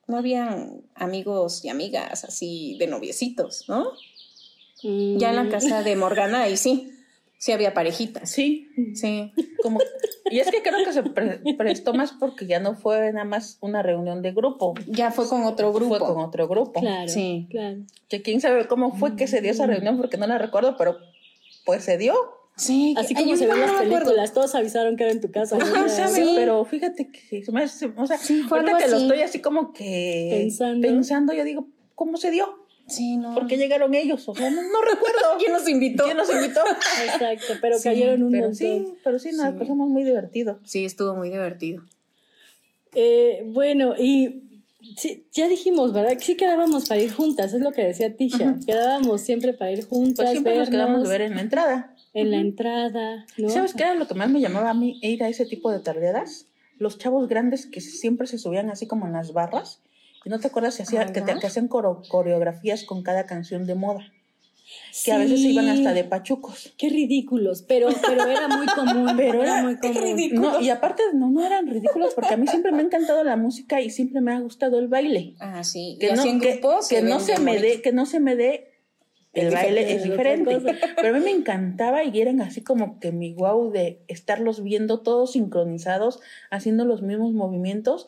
no 0.06 0.16
habían 0.16 0.82
amigos 0.94 1.64
y 1.64 1.68
amigas 1.68 2.24
así 2.24 2.76
de 2.78 2.86
noviecitos, 2.86 3.66
¿no? 3.68 3.92
Ya 4.82 5.30
en 5.30 5.36
la 5.36 5.44
mm. 5.44 5.50
casa 5.50 5.82
de 5.82 5.96
Morgana 5.96 6.42
ahí 6.42 6.56
sí. 6.56 6.92
Sí 7.40 7.52
había 7.52 7.72
parejitas. 7.72 8.30
Sí. 8.30 8.68
Sí. 8.94 9.32
Como, 9.62 9.80
y 10.30 10.40
es 10.40 10.50
que 10.50 10.60
creo 10.60 10.84
que 10.84 10.92
se 10.92 11.02
prestó 11.54 11.94
más 11.94 12.12
porque 12.12 12.46
ya 12.46 12.60
no 12.60 12.74
fue 12.74 13.14
nada 13.14 13.24
más 13.24 13.56
una 13.62 13.82
reunión 13.82 14.20
de 14.20 14.32
grupo. 14.32 14.74
Ya 14.86 15.10
fue 15.10 15.26
con 15.26 15.44
otro 15.44 15.72
grupo. 15.72 15.96
Fue 15.96 16.06
con 16.06 16.18
otro 16.18 16.46
grupo. 16.48 16.80
Claro. 16.80 17.08
Sí. 17.08 17.48
Claro. 17.50 17.78
Que 18.10 18.20
quién 18.20 18.42
sabe 18.42 18.68
cómo 18.68 18.94
fue 18.94 19.16
que 19.16 19.26
se 19.26 19.40
dio 19.40 19.52
esa 19.52 19.66
reunión 19.66 19.96
porque 19.96 20.18
no 20.18 20.26
la 20.26 20.36
recuerdo, 20.36 20.76
pero 20.76 20.98
pues 21.64 21.82
se 21.82 21.96
dio. 21.96 22.14
Sí, 22.56 22.94
así 22.98 23.14
como 23.14 23.34
se 23.34 23.46
ven 23.46 23.58
las 23.58 23.72
películas, 23.72 24.34
todos 24.34 24.54
avisaron 24.54 24.98
que 24.98 25.04
era 25.04 25.12
en 25.12 25.22
tu 25.22 25.30
casa. 25.30 25.56
¿no? 25.56 25.88
sí. 25.88 26.32
pero 26.36 26.62
fíjate 26.66 27.10
que, 27.10 27.42
o 27.48 28.06
sea, 28.06 28.18
sí, 28.18 28.42
fue 28.42 28.62
que 28.66 28.86
lo 28.86 28.98
estoy 28.98 29.22
así 29.22 29.40
como 29.40 29.72
que 29.72 30.28
pensando. 30.30 30.86
pensando, 30.86 31.32
yo 31.32 31.44
digo, 31.44 31.68
¿cómo 31.94 32.18
se 32.18 32.30
dio? 32.30 32.59
Sí, 32.90 33.16
no. 33.16 33.34
¿Por 33.34 33.46
qué 33.46 33.56
llegaron 33.56 33.94
ellos? 33.94 34.28
O 34.28 34.34
sea, 34.34 34.50
no, 34.50 34.60
recuerdo. 34.60 35.20
¿Quién 35.38 35.52
nos 35.52 35.68
invitó? 35.68 36.04
¿Quién 36.04 36.16
nos 36.16 36.30
invitó? 36.30 36.60
Exacto, 37.04 37.54
pero 37.60 37.76
cayeron 37.82 38.22
un 38.22 38.32
pero 38.32 38.48
montón. 38.48 38.56
Sí, 38.56 38.94
pero 39.04 39.18
sí, 39.18 39.30
nos 39.32 39.54
pasamos 39.54 39.88
muy 39.88 40.04
divertido. 40.04 40.58
Sí, 40.64 40.84
estuvo 40.84 41.14
muy 41.14 41.30
divertido. 41.30 41.82
Eh, 42.94 43.44
bueno, 43.46 43.94
y 43.96 44.42
sí, 44.96 45.26
ya 45.32 45.48
dijimos, 45.48 45.92
¿verdad? 45.92 46.12
Que 46.14 46.24
sí 46.24 46.36
quedábamos 46.36 46.88
para 46.88 47.00
ir 47.00 47.12
juntas, 47.12 47.54
es 47.54 47.60
lo 47.60 47.72
que 47.72 47.84
decía 47.84 48.16
Tisha. 48.16 48.58
Quedábamos 48.66 49.20
siempre 49.20 49.52
para 49.52 49.70
ir 49.70 49.86
juntas. 49.86 50.16
Pues 50.16 50.30
siempre 50.30 50.58
nos 50.58 50.70
quedamos 50.70 51.04
de 51.04 51.08
ver 51.08 51.20
en 51.22 51.36
la 51.36 51.40
entrada. 51.42 51.94
En 52.12 52.30
la 52.32 52.38
entrada, 52.38 53.24
¿no? 53.38 53.48
¿Sabes 53.50 53.72
qué 53.74 53.84
era 53.84 53.94
lo 53.94 54.08
que 54.08 54.14
más 54.14 54.28
me 54.28 54.40
llamaba 54.40 54.70
a 54.70 54.74
mí 54.74 54.98
ir 55.00 55.22
a 55.22 55.28
ese 55.28 55.46
tipo 55.46 55.70
de 55.70 55.78
tardeadas? 55.78 56.46
Los 56.78 56.98
chavos 56.98 57.28
grandes 57.28 57.66
que 57.66 57.80
siempre 57.80 58.26
se 58.26 58.38
subían 58.38 58.68
así 58.70 58.86
como 58.88 59.06
en 59.06 59.12
las 59.12 59.32
barras 59.32 59.80
¿No 60.24 60.38
te 60.38 60.48
acuerdas 60.48 60.76
que, 60.76 60.82
hacía, 60.82 61.06
que, 61.06 61.22
te, 61.22 61.32
hacían 61.32 61.68
coreografías 61.68 62.84
con 62.84 63.02
cada 63.02 63.26
canción 63.26 63.66
de 63.66 63.74
moda? 63.74 64.12
Que 65.04 65.12
a 65.12 65.18
veces 65.18 65.40
iban 65.40 65.68
hasta 65.68 65.92
de 65.94 66.04
pachucos. 66.04 66.72
Qué 66.76 66.90
ridículos, 66.90 67.62
pero, 67.62 67.88
pero 68.06 68.26
era 68.26 68.48
muy 68.48 68.66
común. 68.66 69.10
Pero 69.16 69.42
era, 69.42 69.62
muy 69.62 69.76
común. 69.78 70.16
No, 70.34 70.60
y 70.60 70.70
aparte 70.70 71.02
no, 71.14 71.30
no 71.30 71.44
eran 71.44 71.66
ridículos 71.66 72.14
porque 72.14 72.34
a 72.34 72.36
mí 72.36 72.46
siempre 72.46 72.70
me 72.70 72.78
ha 72.78 72.82
encantado 72.82 73.24
la 73.24 73.36
música 73.36 73.80
y 73.80 73.90
siempre 73.90 74.20
me 74.20 74.32
ha 74.32 74.40
gustado 74.40 74.78
el 74.78 74.88
baile. 74.88 75.34
Ah, 75.40 75.64
sí. 75.64 75.96
Que, 76.00 76.12
no, 76.12 76.22
que, 76.22 76.60
que 76.88 77.02
no 77.02 77.18
se 77.18 77.40
me 77.40 77.58
dé, 77.58 77.82
que 77.82 77.92
no 77.92 78.06
se 78.06 78.20
me 78.20 78.36
dé 78.36 78.70
el 79.32 79.52
baile 79.52 79.92
es 79.94 80.02
diferente. 80.02 80.58
Pero 80.96 81.08
a 81.08 81.18
mí 81.18 81.24
me 81.24 81.30
encantaba 81.30 82.04
y 82.04 82.20
eran 82.20 82.40
así 82.40 82.62
como 82.62 82.98
que 82.98 83.12
mi 83.12 83.32
guau 83.32 83.70
de 83.70 84.02
estarlos 84.08 84.62
viendo 84.62 85.00
todos 85.00 85.32
sincronizados, 85.32 86.20
haciendo 86.50 86.84
los 86.84 87.02
mismos 87.02 87.32
movimientos 87.32 88.06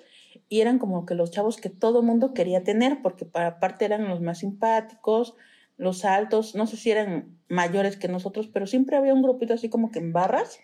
y 0.49 0.61
eran 0.61 0.79
como 0.79 1.07
que 1.07 1.15
los 1.15 1.31
chavos 1.31 1.57
que 1.57 1.69
todo 1.69 2.03
mundo 2.03 2.35
quería 2.35 2.65
tener, 2.65 3.03
porque 3.03 3.25
para 3.25 3.49
aparte 3.49 3.85
eran 3.85 4.09
los 4.09 4.21
más 4.21 4.39
simpáticos, 4.39 5.35
los 5.77 6.05
altos, 6.05 6.55
no 6.55 6.67
sé 6.67 6.77
si 6.77 6.91
eran 6.91 7.37
mayores 7.49 7.97
que 7.97 8.09
nosotros, 8.09 8.49
pero 8.49 8.67
siempre 8.67 8.97
había 8.97 9.15
un 9.15 9.23
grupito 9.23 9.55
así 9.55 9.69
como 9.69 9.91
que 9.91 9.99
en 9.99 10.13
barras, 10.13 10.61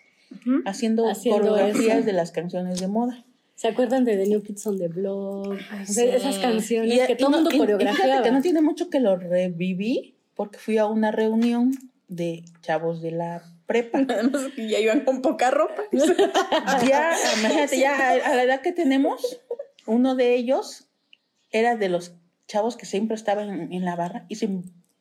haciendo, 0.65 1.05
coreografías 1.29 2.05
de 2.05 2.13
las 2.13 2.31
canciones 2.31 2.79
de 2.79 2.87
moda. 2.87 3.25
¿Se 3.55 3.67
acuerdan 3.67 4.05
de 4.05 4.15
The 4.15 4.27
New 4.27 4.41
Kids 4.41 4.65
on 4.67 4.77
the 4.77 4.87
Block? 4.87 5.59
esas 5.81 6.37
canciones 6.37 7.07
que 7.07 7.15
todo 7.15 7.37
el 7.37 7.43
mundo 7.43 7.57
coreografiaba. 7.57 8.23
que 8.23 8.31
no 8.31 8.41
tiene 8.41 8.61
mucho 8.61 8.89
que 8.89 8.99
lo 8.99 9.17
reviví, 9.17 10.15
porque 10.35 10.57
fui 10.57 10.77
a 10.77 10.85
una 10.85 11.11
reunión 11.11 11.73
de 12.09 12.43
chavos 12.61 13.01
de 13.01 13.11
la 13.11 13.43
prepa. 13.65 13.99
ya 14.57 14.79
iban 14.79 15.01
con 15.01 15.21
poca 15.21 15.51
ropa. 15.51 15.83
ya, 15.91 17.15
imagínate, 17.39 17.79
ya 17.79 18.11
a 18.11 18.35
la 18.35 18.43
edad 18.43 18.61
que 18.61 18.73
tenemos, 18.73 19.39
uno 19.85 20.15
de 20.15 20.35
ellos 20.35 20.89
era 21.51 21.75
de 21.75 21.89
los 21.89 22.13
chavos 22.47 22.75
que 22.75 22.85
siempre 22.85 23.15
estaban 23.15 23.71
en, 23.71 23.85
la 23.85 23.95
barra 23.95 24.25
y 24.27 24.35
se 24.35 24.49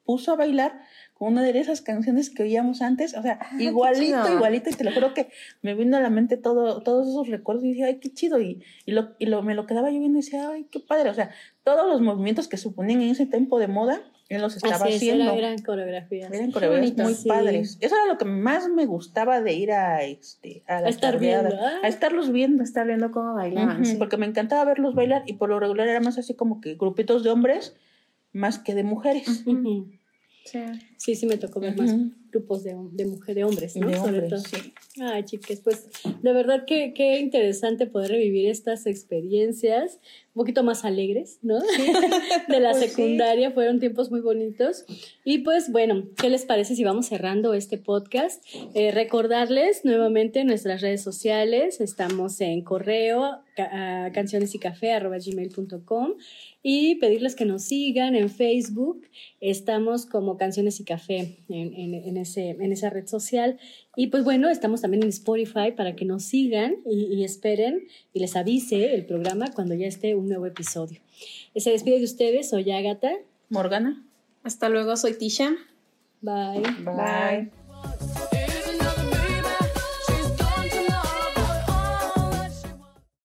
puso 0.05 0.33
a 0.33 0.37
bailar 0.37 0.81
con 1.15 1.33
una 1.33 1.43
de 1.43 1.59
esas 1.59 1.81
canciones 1.81 2.31
que 2.31 2.43
oíamos 2.43 2.81
antes, 2.81 3.15
o 3.15 3.23
sea, 3.23 3.39
ah, 3.43 3.57
igualito, 3.59 4.33
igualito, 4.33 4.71
y 4.71 4.75
te 4.75 4.85
lo 4.85 4.93
juro 4.93 5.13
que 5.13 5.31
me 5.63 5.75
vino 5.75 5.97
a 5.97 6.01
la 6.01 6.11
mente 6.11 6.37
todo, 6.37 6.83
todos 6.83 7.09
esos 7.09 7.29
recuerdos 7.29 7.65
y 7.65 7.73
dije, 7.73 7.85
ay, 7.85 7.99
qué 7.99 8.13
chido, 8.13 8.41
y, 8.41 8.63
y, 8.87 8.93
lo, 8.93 9.17
y 9.19 9.27
lo, 9.27 9.43
me 9.43 9.55
lo 9.55 9.67
quedaba 9.67 9.91
yo 9.91 9.99
viendo 9.99 10.19
y 10.19 10.23
decía, 10.23 10.49
ay, 10.51 10.67
qué 10.71 10.81
padre, 10.81 11.11
o 11.11 11.15
sea, 11.15 11.31
todos 11.65 11.89
los 11.89 12.01
movimientos 12.01 12.49
que 12.49 12.57
suponían 12.57 13.03
en 13.03 13.11
ese 13.11 13.27
tiempo 13.27 13.59
de 13.59 13.69
moda, 13.69 14.01
él 14.29 14.43
los 14.43 14.57
estaba 14.57 14.85
haciendo. 14.85 15.33
Eran 15.33 15.59
coreografías. 15.63 16.31
Eran 16.33 16.51
coreografías 16.51 16.97
muy 16.97 17.15
padres. 17.27 17.79
Eso 17.81 17.95
era 17.95 18.07
lo 18.07 18.19
que 18.19 18.27
más 18.27 18.69
me 18.69 18.85
gustaba 18.85 19.41
de 19.41 19.55
ir 19.55 19.73
a 19.73 20.03
este 20.03 20.63
a, 20.67 20.83
la 20.83 20.89
estar 20.89 21.19
viendo, 21.19 21.57
a 21.83 21.89
estarlos 21.89 22.31
viendo, 22.31 22.63
a 22.63 22.65
estar 22.65 22.87
viendo 22.87 23.11
cómo 23.11 23.35
bailaban, 23.35 23.83
porque 23.99 24.17
me 24.17 24.27
encantaba 24.27 24.65
verlos 24.65 24.95
bailar 24.95 25.23
y 25.27 25.35
por 25.35 25.49
lo 25.49 25.59
regular 25.59 25.89
era 25.89 26.01
más 26.01 26.19
así 26.19 26.35
como 26.35 26.61
que 26.61 26.75
grupitos 26.75 27.23
de 27.23 27.31
hombres 27.31 27.77
más 28.33 28.59
que 28.59 28.75
de 28.75 28.85
mujeres. 28.85 29.45
Sí. 30.45 30.63
Sí, 30.99 31.27
me 31.27 31.39
tocó 31.39 31.61
ver 31.61 31.77
más 31.77 31.95
grupos 32.31 32.63
de, 32.65 32.77
de 32.93 33.07
mujeres, 33.07 33.37
de 33.37 33.45
hombres, 33.45 33.77
¿no? 33.77 34.05
Sobre 34.05 34.23
todo. 34.23 34.43
Ay, 35.01 35.25
chicas, 35.25 35.61
pues 35.63 35.87
de 36.23 36.33
verdad 36.33 36.65
que 36.67 36.93
qué 36.93 37.19
interesante 37.19 37.87
poder 37.87 38.11
revivir 38.11 38.51
estas 38.51 38.85
experiencias 38.87 39.99
un 40.35 40.43
poquito 40.43 40.63
más 40.63 40.85
alegres, 40.85 41.39
¿no? 41.43 41.59
de 42.49 42.61
la 42.61 42.73
pues 42.73 42.91
secundaria, 42.91 43.51
fueron 43.51 43.81
tiempos 43.81 44.11
muy 44.11 44.21
bonitos. 44.21 44.85
Y 45.25 45.39
pues 45.39 45.73
bueno, 45.73 46.05
¿qué 46.21 46.29
les 46.29 46.45
parece 46.45 46.77
si 46.77 46.85
vamos 46.85 47.07
cerrando 47.07 47.55
este 47.55 47.79
podcast? 47.79 48.45
Eh, 48.75 48.91
recordarles 48.91 49.85
nuevamente 49.85 50.45
nuestras 50.45 50.81
redes 50.81 51.03
sociales, 51.03 51.81
estamos 51.81 52.41
en 52.41 52.63
correo 52.63 53.41
canciones 54.13 54.55
y 54.55 54.59
café 54.59 54.99
gmail.com 55.01 56.13
y 56.63 56.97
pedirles 56.97 57.35
que 57.35 57.45
nos 57.45 57.63
sigan 57.63 58.15
en 58.15 58.31
Facebook. 58.31 59.03
Estamos 59.41 60.07
como 60.07 60.37
Canciones 60.37 60.81
y 60.81 60.85
Café 60.89 61.37
en, 61.51 61.95
en, 61.95 62.17
ese, 62.17 62.51
en 62.51 62.73
esa 62.73 62.89
red 62.89 63.07
social. 63.07 63.59
Y 63.95 64.07
pues 64.07 64.25
bueno, 64.25 64.49
estamos 64.49 64.81
también 64.81 65.03
en 65.03 65.11
Spotify 65.11 65.73
para 65.77 65.95
que 65.95 66.07
nos 66.07 66.25
sigan 66.25 66.77
y, 66.91 67.23
esperen 67.25 67.87
y 68.15 68.21
les 68.21 68.35
avise 68.37 68.95
el 68.95 69.05
programa 69.05 69.53
cuando 69.55 69.75
ya 69.75 69.87
esté 69.87 70.15
un 70.15 70.29
nuevo 70.29 70.47
episodio. 70.47 71.01
Se 71.55 71.71
despide 71.71 71.99
de 71.99 72.05
ustedes, 72.05 72.49
soy 72.49 72.71
Agatha. 72.71 73.13
Morgana. 73.51 74.03
Hasta 74.43 74.69
luego, 74.71 74.97
soy 74.97 75.19
Tisha. 75.19 75.51
Bye. 76.23 76.63
Bye. 76.85 78.38